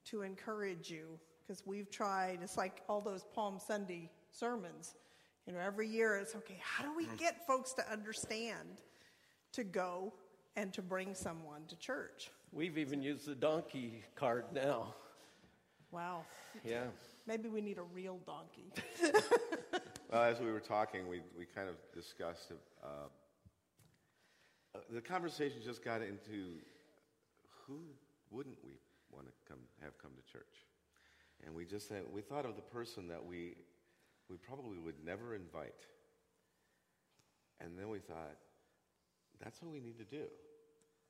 to 0.06 0.22
encourage 0.22 0.90
you 0.90 1.20
because 1.42 1.66
we've 1.66 1.90
tried 1.90 2.40
it's 2.42 2.58
like 2.58 2.82
all 2.88 3.02
those 3.02 3.26
palm 3.34 3.58
sunday 3.60 4.10
sermons 4.32 4.96
you 5.48 5.54
know 5.54 5.60
every 5.60 5.88
year 5.88 6.18
it's 6.18 6.36
okay 6.36 6.60
how 6.62 6.84
do 6.84 6.96
we 6.96 7.06
mm. 7.06 7.18
get 7.18 7.46
folks 7.48 7.74
to 7.74 7.92
understand 7.92 8.82
to 9.52 9.64
go 9.64 10.14
and 10.56 10.72
to 10.74 10.82
bring 10.82 11.14
someone 11.14 11.62
to 11.68 11.76
church 11.78 12.30
We've 12.54 12.78
even 12.78 13.02
used 13.02 13.26
the 13.28 13.36
donkey 13.36 14.04
card 14.16 14.46
now. 14.54 14.94
wow 15.92 16.26
Yeah. 16.66 16.84
Maybe 17.28 17.50
we 17.50 17.62
need 17.62 17.78
a 17.78 17.84
real 17.84 18.20
donkey. 18.26 18.72
Well, 20.12 20.24
as 20.24 20.42
we 20.42 20.52
were 20.52 20.60
talking, 20.60 21.08
we, 21.08 21.22
we 21.38 21.46
kind 21.46 21.70
of 21.70 21.76
discussed 21.94 22.52
uh, 22.84 22.88
uh, 24.76 24.80
the 24.90 25.00
conversation 25.00 25.62
just 25.64 25.86
got 25.86 26.02
into 26.02 26.60
who 27.66 27.80
wouldn't 28.30 28.58
we 28.62 28.74
want 29.10 29.28
to 29.28 29.32
come 29.48 29.60
have 29.82 29.98
come 30.02 30.12
to 30.12 30.32
church, 30.34 30.68
and 31.46 31.56
we 31.56 31.64
just 31.64 31.88
said, 31.88 32.04
we 32.12 32.22
thought 32.22 32.46
of 32.46 32.58
the 32.58 32.62
person 32.62 33.08
that 33.08 33.26
we 33.26 33.56
we 34.30 34.36
probably 34.36 34.78
would 34.80 34.96
never 35.06 35.34
invite, 35.34 35.80
and 37.62 37.80
then 37.80 37.88
we 37.88 38.00
thought 38.00 38.36
that's 39.42 39.62
what 39.62 39.72
we 39.72 39.80
need 39.80 39.98
to 39.98 40.04
do. 40.04 40.26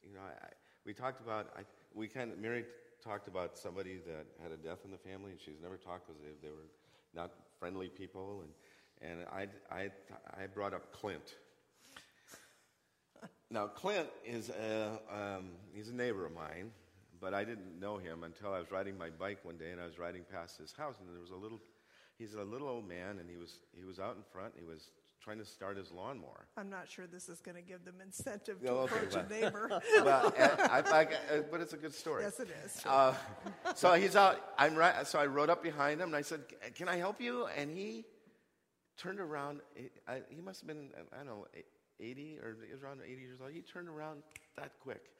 You 0.03 0.13
know, 0.13 0.19
I, 0.21 0.45
I, 0.45 0.49
we 0.85 0.93
talked 0.93 1.21
about 1.21 1.47
I, 1.57 1.61
we 1.95 2.07
kind 2.07 2.31
of 2.31 2.37
Mary 2.37 2.65
talked 3.03 3.27
about 3.27 3.57
somebody 3.57 3.99
that 4.07 4.25
had 4.41 4.51
a 4.51 4.57
death 4.57 4.79
in 4.85 4.91
the 4.91 4.97
family, 4.97 5.31
and 5.31 5.39
she's 5.39 5.61
never 5.61 5.77
talked 5.77 6.07
because 6.07 6.21
they, 6.21 6.47
they 6.47 6.51
were 6.51 6.69
not 7.13 7.31
friendly 7.59 7.89
people, 7.89 8.41
and 8.43 8.51
and 9.01 9.25
I, 9.31 9.47
I, 9.73 9.89
I 10.39 10.47
brought 10.53 10.73
up 10.73 10.93
Clint. 10.93 11.35
Now, 13.49 13.67
Clint 13.67 14.07
is 14.25 14.49
a, 14.49 14.99
um, 15.11 15.49
he's 15.73 15.89
a 15.89 15.93
neighbor 15.93 16.25
of 16.25 16.33
mine, 16.33 16.71
but 17.19 17.33
I 17.33 17.43
didn't 17.43 17.79
know 17.79 17.97
him 17.97 18.23
until 18.23 18.53
I 18.53 18.59
was 18.59 18.71
riding 18.71 18.97
my 18.97 19.09
bike 19.09 19.43
one 19.43 19.57
day 19.57 19.71
and 19.71 19.81
I 19.81 19.85
was 19.85 19.99
riding 19.99 20.23
past 20.31 20.57
his 20.57 20.71
house 20.71 20.95
and 20.99 21.09
there 21.09 21.19
was 21.19 21.31
a 21.31 21.35
little, 21.35 21.59
he's 22.17 22.33
a 22.35 22.43
little 22.43 22.69
old 22.69 22.87
man 22.87 23.19
and 23.19 23.29
he 23.29 23.35
was, 23.35 23.59
he 23.75 23.83
was 23.83 23.99
out 23.99 24.15
in 24.15 24.23
front 24.31 24.53
and 24.55 24.63
he 24.63 24.71
was 24.71 24.91
trying 25.21 25.37
to 25.37 25.45
start 25.45 25.77
his 25.77 25.91
lawnmower. 25.91 26.47
I'm 26.57 26.69
not 26.69 26.89
sure 26.89 27.05
this 27.07 27.29
is 27.29 27.39
going 27.39 27.55
to 27.55 27.61
give 27.61 27.85
them 27.85 27.95
incentive 28.03 28.59
to 28.59 28.65
No, 28.65 28.73
okay, 28.79 28.95
approach 28.95 29.15
well. 29.15 29.25
a 29.25 29.29
neighbor. 29.29 29.81
well, 30.03 30.33
I, 30.37 30.81
I, 30.85 31.03
uh, 31.03 31.41
but 31.51 31.61
it's 31.61 31.73
a 31.73 31.77
good 31.77 31.93
story. 31.93 32.23
yes, 32.23 32.39
it 32.39 32.49
is. 32.65 32.81
Uh, 32.85 33.13
so 33.75 33.93
he's 33.93 34.15
out. 34.15 34.53
I'm 34.57 34.75
right. 34.75 35.05
So 35.05 35.19
I 35.19 35.27
rode 35.27 35.49
up 35.49 35.61
behind 35.63 36.01
him 36.01 36.07
and 36.07 36.15
I 36.15 36.21
said, 36.21 36.41
"Can 36.75 36.89
I 36.89 36.97
help 36.97 37.21
you?" 37.21 37.47
And 37.57 37.69
he 37.69 38.05
turned 38.97 39.19
around. 39.19 39.61
He, 39.75 39.89
I, 40.07 40.21
he 40.29 40.41
must 40.41 40.61
have 40.61 40.67
been 40.67 40.89
I 41.13 41.17
don't 41.17 41.27
know 41.27 41.45
80 41.99 42.39
or 42.39 42.57
around 42.83 43.01
80 43.05 43.21
years 43.21 43.39
old. 43.41 43.51
He 43.51 43.61
turned 43.61 43.89
around 43.89 44.23
that 44.57 44.71
quick 44.81 45.11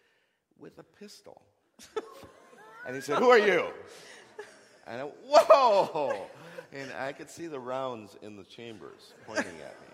with 0.57 0.79
a 0.79 0.83
pistol, 0.83 1.41
and 2.87 2.95
he 2.95 3.01
said, 3.01 3.19
"Who 3.19 3.29
are 3.29 3.39
you?" 3.39 3.65
And 4.87 5.01
I, 5.01 5.03
whoa! 5.03 6.27
And 6.73 6.91
I 6.97 7.11
could 7.13 7.29
see 7.29 7.45
the 7.47 7.59
rounds 7.59 8.17
in 8.23 8.35
the 8.35 8.43
chambers 8.43 9.13
pointing 9.27 9.45
at 9.45 9.79
me. 9.79 9.90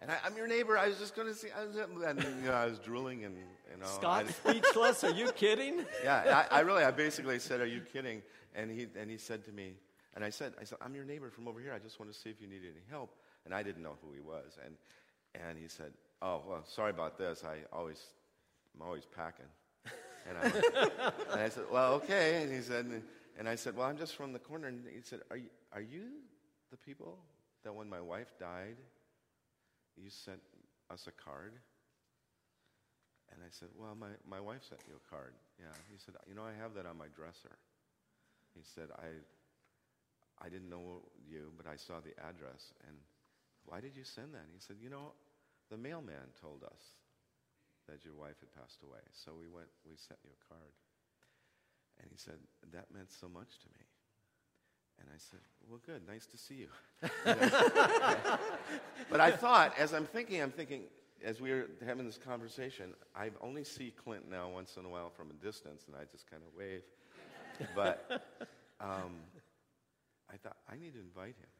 And 0.00 0.10
I, 0.10 0.16
I'm 0.24 0.36
your 0.36 0.46
neighbor. 0.46 0.78
I 0.78 0.88
was 0.88 0.98
just 0.98 1.16
going 1.16 1.28
to 1.28 1.34
see. 1.34 1.48
I 1.50 1.64
was, 1.64 1.76
and, 1.76 2.22
you 2.22 2.48
know, 2.48 2.52
I 2.52 2.66
was 2.66 2.78
drooling 2.78 3.24
and 3.24 3.36
you 3.36 3.80
know. 3.80 3.86
Speechless. 4.30 5.04
Are 5.04 5.10
you 5.10 5.32
kidding? 5.32 5.84
yeah, 6.04 6.44
I, 6.50 6.58
I 6.58 6.60
really, 6.60 6.84
I 6.84 6.90
basically 6.90 7.38
said, 7.38 7.60
"Are 7.60 7.66
you 7.66 7.80
kidding?" 7.80 8.22
And 8.54 8.70
he, 8.70 8.86
and 8.98 9.10
he 9.10 9.18
said 9.18 9.44
to 9.46 9.52
me, 9.52 9.74
and 10.14 10.24
I 10.24 10.30
said, 10.30 10.52
"I 10.60 10.64
said 10.64 10.78
I'm 10.80 10.94
your 10.94 11.04
neighbor 11.04 11.30
from 11.30 11.48
over 11.48 11.60
here. 11.60 11.72
I 11.72 11.78
just 11.78 11.98
want 11.98 12.12
to 12.12 12.18
see 12.18 12.30
if 12.30 12.40
you 12.40 12.46
need 12.46 12.62
any 12.62 12.84
help." 12.90 13.14
And 13.44 13.54
I 13.54 13.62
didn't 13.62 13.82
know 13.82 13.96
who 14.02 14.12
he 14.12 14.20
was, 14.20 14.58
and 14.64 14.76
and 15.34 15.58
he 15.58 15.68
said, 15.68 15.92
"Oh, 16.22 16.42
well, 16.48 16.64
sorry 16.64 16.90
about 16.90 17.18
this. 17.18 17.42
I 17.44 17.58
always, 17.72 18.02
I'm 18.74 18.86
always 18.86 19.04
packing." 19.04 19.46
And 20.28 20.38
I, 20.38 20.42
and 21.32 21.40
I 21.40 21.48
said, 21.48 21.64
"Well, 21.72 21.94
okay." 21.94 22.42
And 22.42 22.52
he 22.52 22.60
said, 22.60 22.86
and 23.38 23.48
I 23.48 23.56
said, 23.56 23.76
"Well, 23.76 23.88
I'm 23.88 23.98
just 23.98 24.14
from 24.14 24.32
the 24.32 24.38
corner." 24.38 24.68
And 24.68 24.84
he 24.86 25.02
said, 25.02 25.20
"Are 25.30 25.36
you, 25.36 25.48
are 25.72 25.80
you 25.80 26.04
the 26.70 26.76
people 26.76 27.18
that 27.64 27.74
when 27.74 27.88
my 27.88 28.00
wife 28.00 28.28
died, 28.38 28.76
you 29.98 30.10
sent 30.10 30.40
us 30.90 31.06
a 31.06 31.12
card?" 31.12 31.58
And 33.32 33.44
I 33.44 33.50
said, 33.52 33.68
Well, 33.76 33.94
my, 33.94 34.12
my 34.24 34.40
wife 34.40 34.64
sent 34.64 34.80
you 34.88 34.96
a 34.96 35.04
card. 35.08 35.36
Yeah. 35.60 35.74
He 35.92 35.98
said, 36.00 36.16
You 36.26 36.34
know, 36.34 36.44
I 36.44 36.56
have 36.56 36.72
that 36.74 36.86
on 36.86 36.96
my 36.96 37.12
dresser. 37.12 37.60
He 38.56 38.64
said, 38.64 38.88
I, 38.96 39.20
I 40.40 40.48
didn't 40.48 40.70
know 40.70 41.04
you, 41.28 41.52
but 41.56 41.68
I 41.68 41.76
saw 41.76 42.00
the 42.00 42.16
address. 42.24 42.72
And 42.88 42.96
why 43.68 43.80
did 43.80 43.96
you 43.96 44.04
send 44.04 44.32
that? 44.32 44.48
And 44.48 44.54
he 44.54 44.62
said, 44.62 44.80
You 44.80 44.88
know, 44.88 45.12
the 45.68 45.76
mailman 45.76 46.32
told 46.40 46.64
us 46.64 46.82
that 47.88 48.04
your 48.04 48.16
wife 48.16 48.40
had 48.40 48.52
passed 48.56 48.80
away. 48.84 49.04
So 49.12 49.36
we 49.36 49.48
went, 49.48 49.68
we 49.84 49.96
sent 49.96 50.20
you 50.24 50.32
a 50.32 50.42
card. 50.48 50.72
And 52.00 52.08
he 52.08 52.16
said, 52.16 52.40
That 52.72 52.88
meant 52.94 53.12
so 53.12 53.28
much 53.28 53.60
to 53.60 53.68
me. 53.76 53.84
And 55.00 55.08
I 55.14 55.18
said, 55.18 55.40
Well, 55.68 55.80
good, 55.84 56.06
nice 56.06 56.26
to 56.26 56.38
see 56.38 56.54
you. 56.54 56.68
but 59.10 59.20
I 59.20 59.30
thought, 59.30 59.74
as 59.78 59.94
I'm 59.94 60.06
thinking, 60.06 60.42
I'm 60.42 60.50
thinking, 60.50 60.82
as 61.24 61.40
we 61.40 61.50
were 61.50 61.66
having 61.84 62.06
this 62.06 62.18
conversation, 62.18 62.94
I 63.14 63.30
only 63.40 63.64
see 63.64 63.92
Clint 64.04 64.30
now 64.30 64.48
once 64.48 64.76
in 64.76 64.84
a 64.84 64.88
while 64.88 65.10
from 65.10 65.30
a 65.30 65.44
distance, 65.44 65.84
and 65.86 65.96
I 65.96 66.04
just 66.10 66.30
kind 66.30 66.42
of 66.46 66.56
wave. 66.56 66.82
But 67.74 68.28
um, 68.80 69.16
I 70.32 70.36
thought, 70.36 70.56
I 70.70 70.76
need 70.76 70.94
to 70.94 71.00
invite 71.00 71.36
him. 71.36 71.50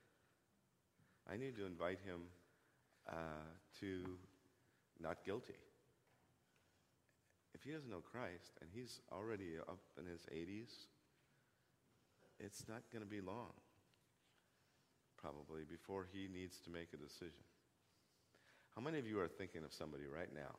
I 1.30 1.36
need 1.36 1.56
to 1.56 1.66
invite 1.66 1.98
him 2.04 2.22
uh, 3.08 3.12
to 3.80 4.04
not 5.00 5.18
guilty. 5.24 5.54
If 7.54 7.62
he 7.64 7.72
doesn't 7.72 7.90
know 7.90 8.02
Christ, 8.12 8.52
and 8.60 8.70
he's 8.72 9.00
already 9.12 9.58
up 9.68 9.80
in 9.98 10.06
his 10.06 10.22
80s, 10.32 10.86
it's 12.40 12.66
not 12.68 12.82
going 12.92 13.04
to 13.04 13.10
be 13.10 13.20
long, 13.20 13.52
probably, 15.16 15.62
before 15.68 16.06
he 16.12 16.28
needs 16.32 16.58
to 16.60 16.70
make 16.70 16.88
a 16.92 16.96
decision. 16.96 17.44
How 18.74 18.82
many 18.82 18.98
of 18.98 19.06
you 19.06 19.18
are 19.20 19.28
thinking 19.28 19.64
of 19.64 19.72
somebody 19.72 20.04
right 20.06 20.32
now? 20.32 20.54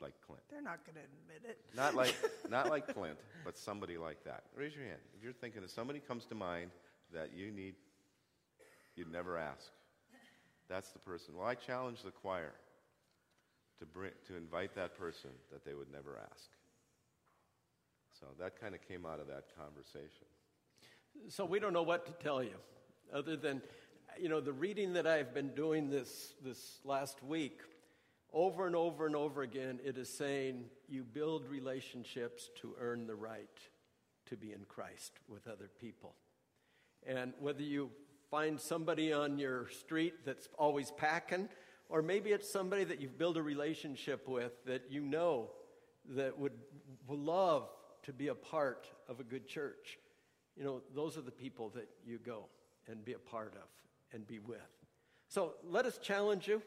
Like 0.00 0.14
Clint. 0.24 0.42
They're 0.48 0.62
not 0.62 0.78
going 0.86 0.94
to 0.94 1.02
admit 1.02 1.50
it. 1.50 1.58
Not 1.76 1.96
like, 1.96 2.14
not 2.50 2.70
like 2.70 2.94
Clint, 2.94 3.18
but 3.44 3.58
somebody 3.58 3.98
like 3.98 4.22
that. 4.24 4.44
Raise 4.54 4.74
your 4.76 4.84
hand. 4.84 5.00
If 5.16 5.24
you're 5.24 5.32
thinking 5.32 5.64
of 5.64 5.70
somebody 5.70 5.98
comes 5.98 6.24
to 6.26 6.36
mind 6.36 6.70
that 7.12 7.30
you 7.34 7.50
need, 7.50 7.74
you'd 8.94 9.10
never 9.10 9.36
ask. 9.36 9.72
That's 10.68 10.90
the 10.90 11.00
person. 11.00 11.34
Well, 11.36 11.46
I 11.46 11.54
challenge 11.54 12.02
the 12.04 12.12
choir 12.12 12.52
to, 13.80 13.86
bring, 13.86 14.12
to 14.28 14.36
invite 14.36 14.74
that 14.74 14.96
person 14.98 15.30
that 15.50 15.64
they 15.64 15.74
would 15.74 15.90
never 15.90 16.18
ask. 16.30 16.48
So 18.18 18.26
that 18.40 18.60
kind 18.60 18.74
of 18.74 18.80
came 18.86 19.06
out 19.06 19.20
of 19.20 19.28
that 19.28 19.44
conversation. 19.56 20.26
So 21.28 21.44
we 21.44 21.60
don't 21.60 21.72
know 21.72 21.82
what 21.82 22.06
to 22.06 22.12
tell 22.12 22.42
you, 22.42 22.56
other 23.12 23.36
than, 23.36 23.62
you 24.20 24.28
know, 24.28 24.40
the 24.40 24.52
reading 24.52 24.94
that 24.94 25.06
I've 25.06 25.32
been 25.32 25.54
doing 25.54 25.90
this 25.90 26.34
this 26.44 26.80
last 26.84 27.22
week, 27.22 27.60
over 28.32 28.66
and 28.66 28.74
over 28.74 29.06
and 29.06 29.14
over 29.14 29.42
again, 29.42 29.78
it 29.84 29.96
is 29.96 30.08
saying 30.08 30.64
you 30.88 31.04
build 31.04 31.46
relationships 31.48 32.50
to 32.60 32.74
earn 32.80 33.06
the 33.06 33.14
right 33.14 33.48
to 34.26 34.36
be 34.36 34.52
in 34.52 34.64
Christ 34.68 35.12
with 35.28 35.46
other 35.46 35.70
people, 35.80 36.14
and 37.06 37.32
whether 37.40 37.62
you 37.62 37.90
find 38.30 38.60
somebody 38.60 39.12
on 39.12 39.38
your 39.38 39.68
street 39.68 40.26
that's 40.26 40.48
always 40.58 40.90
packing, 40.90 41.48
or 41.88 42.02
maybe 42.02 42.30
it's 42.30 42.50
somebody 42.50 42.84
that 42.84 43.00
you've 43.00 43.16
built 43.16 43.36
a 43.36 43.42
relationship 43.42 44.28
with 44.28 44.52
that 44.66 44.82
you 44.90 45.00
know 45.00 45.50
that 46.10 46.38
would, 46.38 46.52
would 47.06 47.18
love 47.18 47.68
to 48.04 48.12
be 48.12 48.28
a 48.28 48.34
part 48.34 48.88
of 49.08 49.20
a 49.20 49.24
good 49.24 49.46
church. 49.46 49.98
You 50.56 50.64
know, 50.64 50.82
those 50.94 51.16
are 51.16 51.22
the 51.22 51.30
people 51.30 51.70
that 51.74 51.88
you 52.04 52.18
go 52.18 52.46
and 52.88 53.04
be 53.04 53.12
a 53.12 53.18
part 53.18 53.54
of 53.54 53.68
and 54.12 54.26
be 54.26 54.38
with. 54.38 54.60
So 55.28 55.54
let 55.62 55.86
us 55.86 55.98
challenge 55.98 56.48
you 56.48 56.62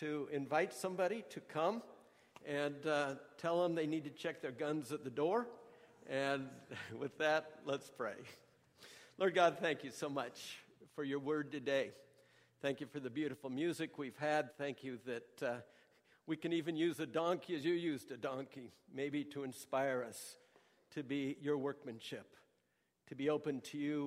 to 0.00 0.28
invite 0.32 0.72
somebody 0.72 1.24
to 1.30 1.40
come 1.40 1.82
and 2.46 2.86
uh, 2.86 3.14
tell 3.36 3.62
them 3.62 3.74
they 3.74 3.86
need 3.86 4.04
to 4.04 4.10
check 4.10 4.40
their 4.40 4.52
guns 4.52 4.92
at 4.92 5.04
the 5.04 5.10
door. 5.10 5.46
And 6.08 6.48
with 6.98 7.18
that, 7.18 7.60
let's 7.64 7.90
pray. 7.90 8.14
Lord 9.18 9.34
God, 9.34 9.58
thank 9.60 9.82
you 9.82 9.90
so 9.90 10.08
much 10.08 10.58
for 10.94 11.04
your 11.04 11.18
word 11.18 11.50
today. 11.50 11.90
Thank 12.62 12.80
you 12.80 12.86
for 12.86 13.00
the 13.00 13.10
beautiful 13.10 13.50
music 13.50 13.98
we've 13.98 14.16
had. 14.16 14.56
Thank 14.56 14.82
you 14.82 14.98
that 15.06 15.42
uh, 15.46 15.56
we 16.26 16.36
can 16.36 16.52
even 16.52 16.76
use 16.76 17.00
a 17.00 17.06
donkey 17.06 17.56
as 17.56 17.64
you 17.64 17.74
used 17.74 18.10
a 18.10 18.16
donkey, 18.16 18.72
maybe 18.94 19.24
to 19.24 19.44
inspire 19.44 20.04
us 20.06 20.36
to 20.94 21.02
be 21.02 21.36
your 21.40 21.58
workmanship, 21.58 22.36
to 23.08 23.14
be 23.14 23.30
open 23.30 23.60
to 23.60 23.78
you 23.78 24.06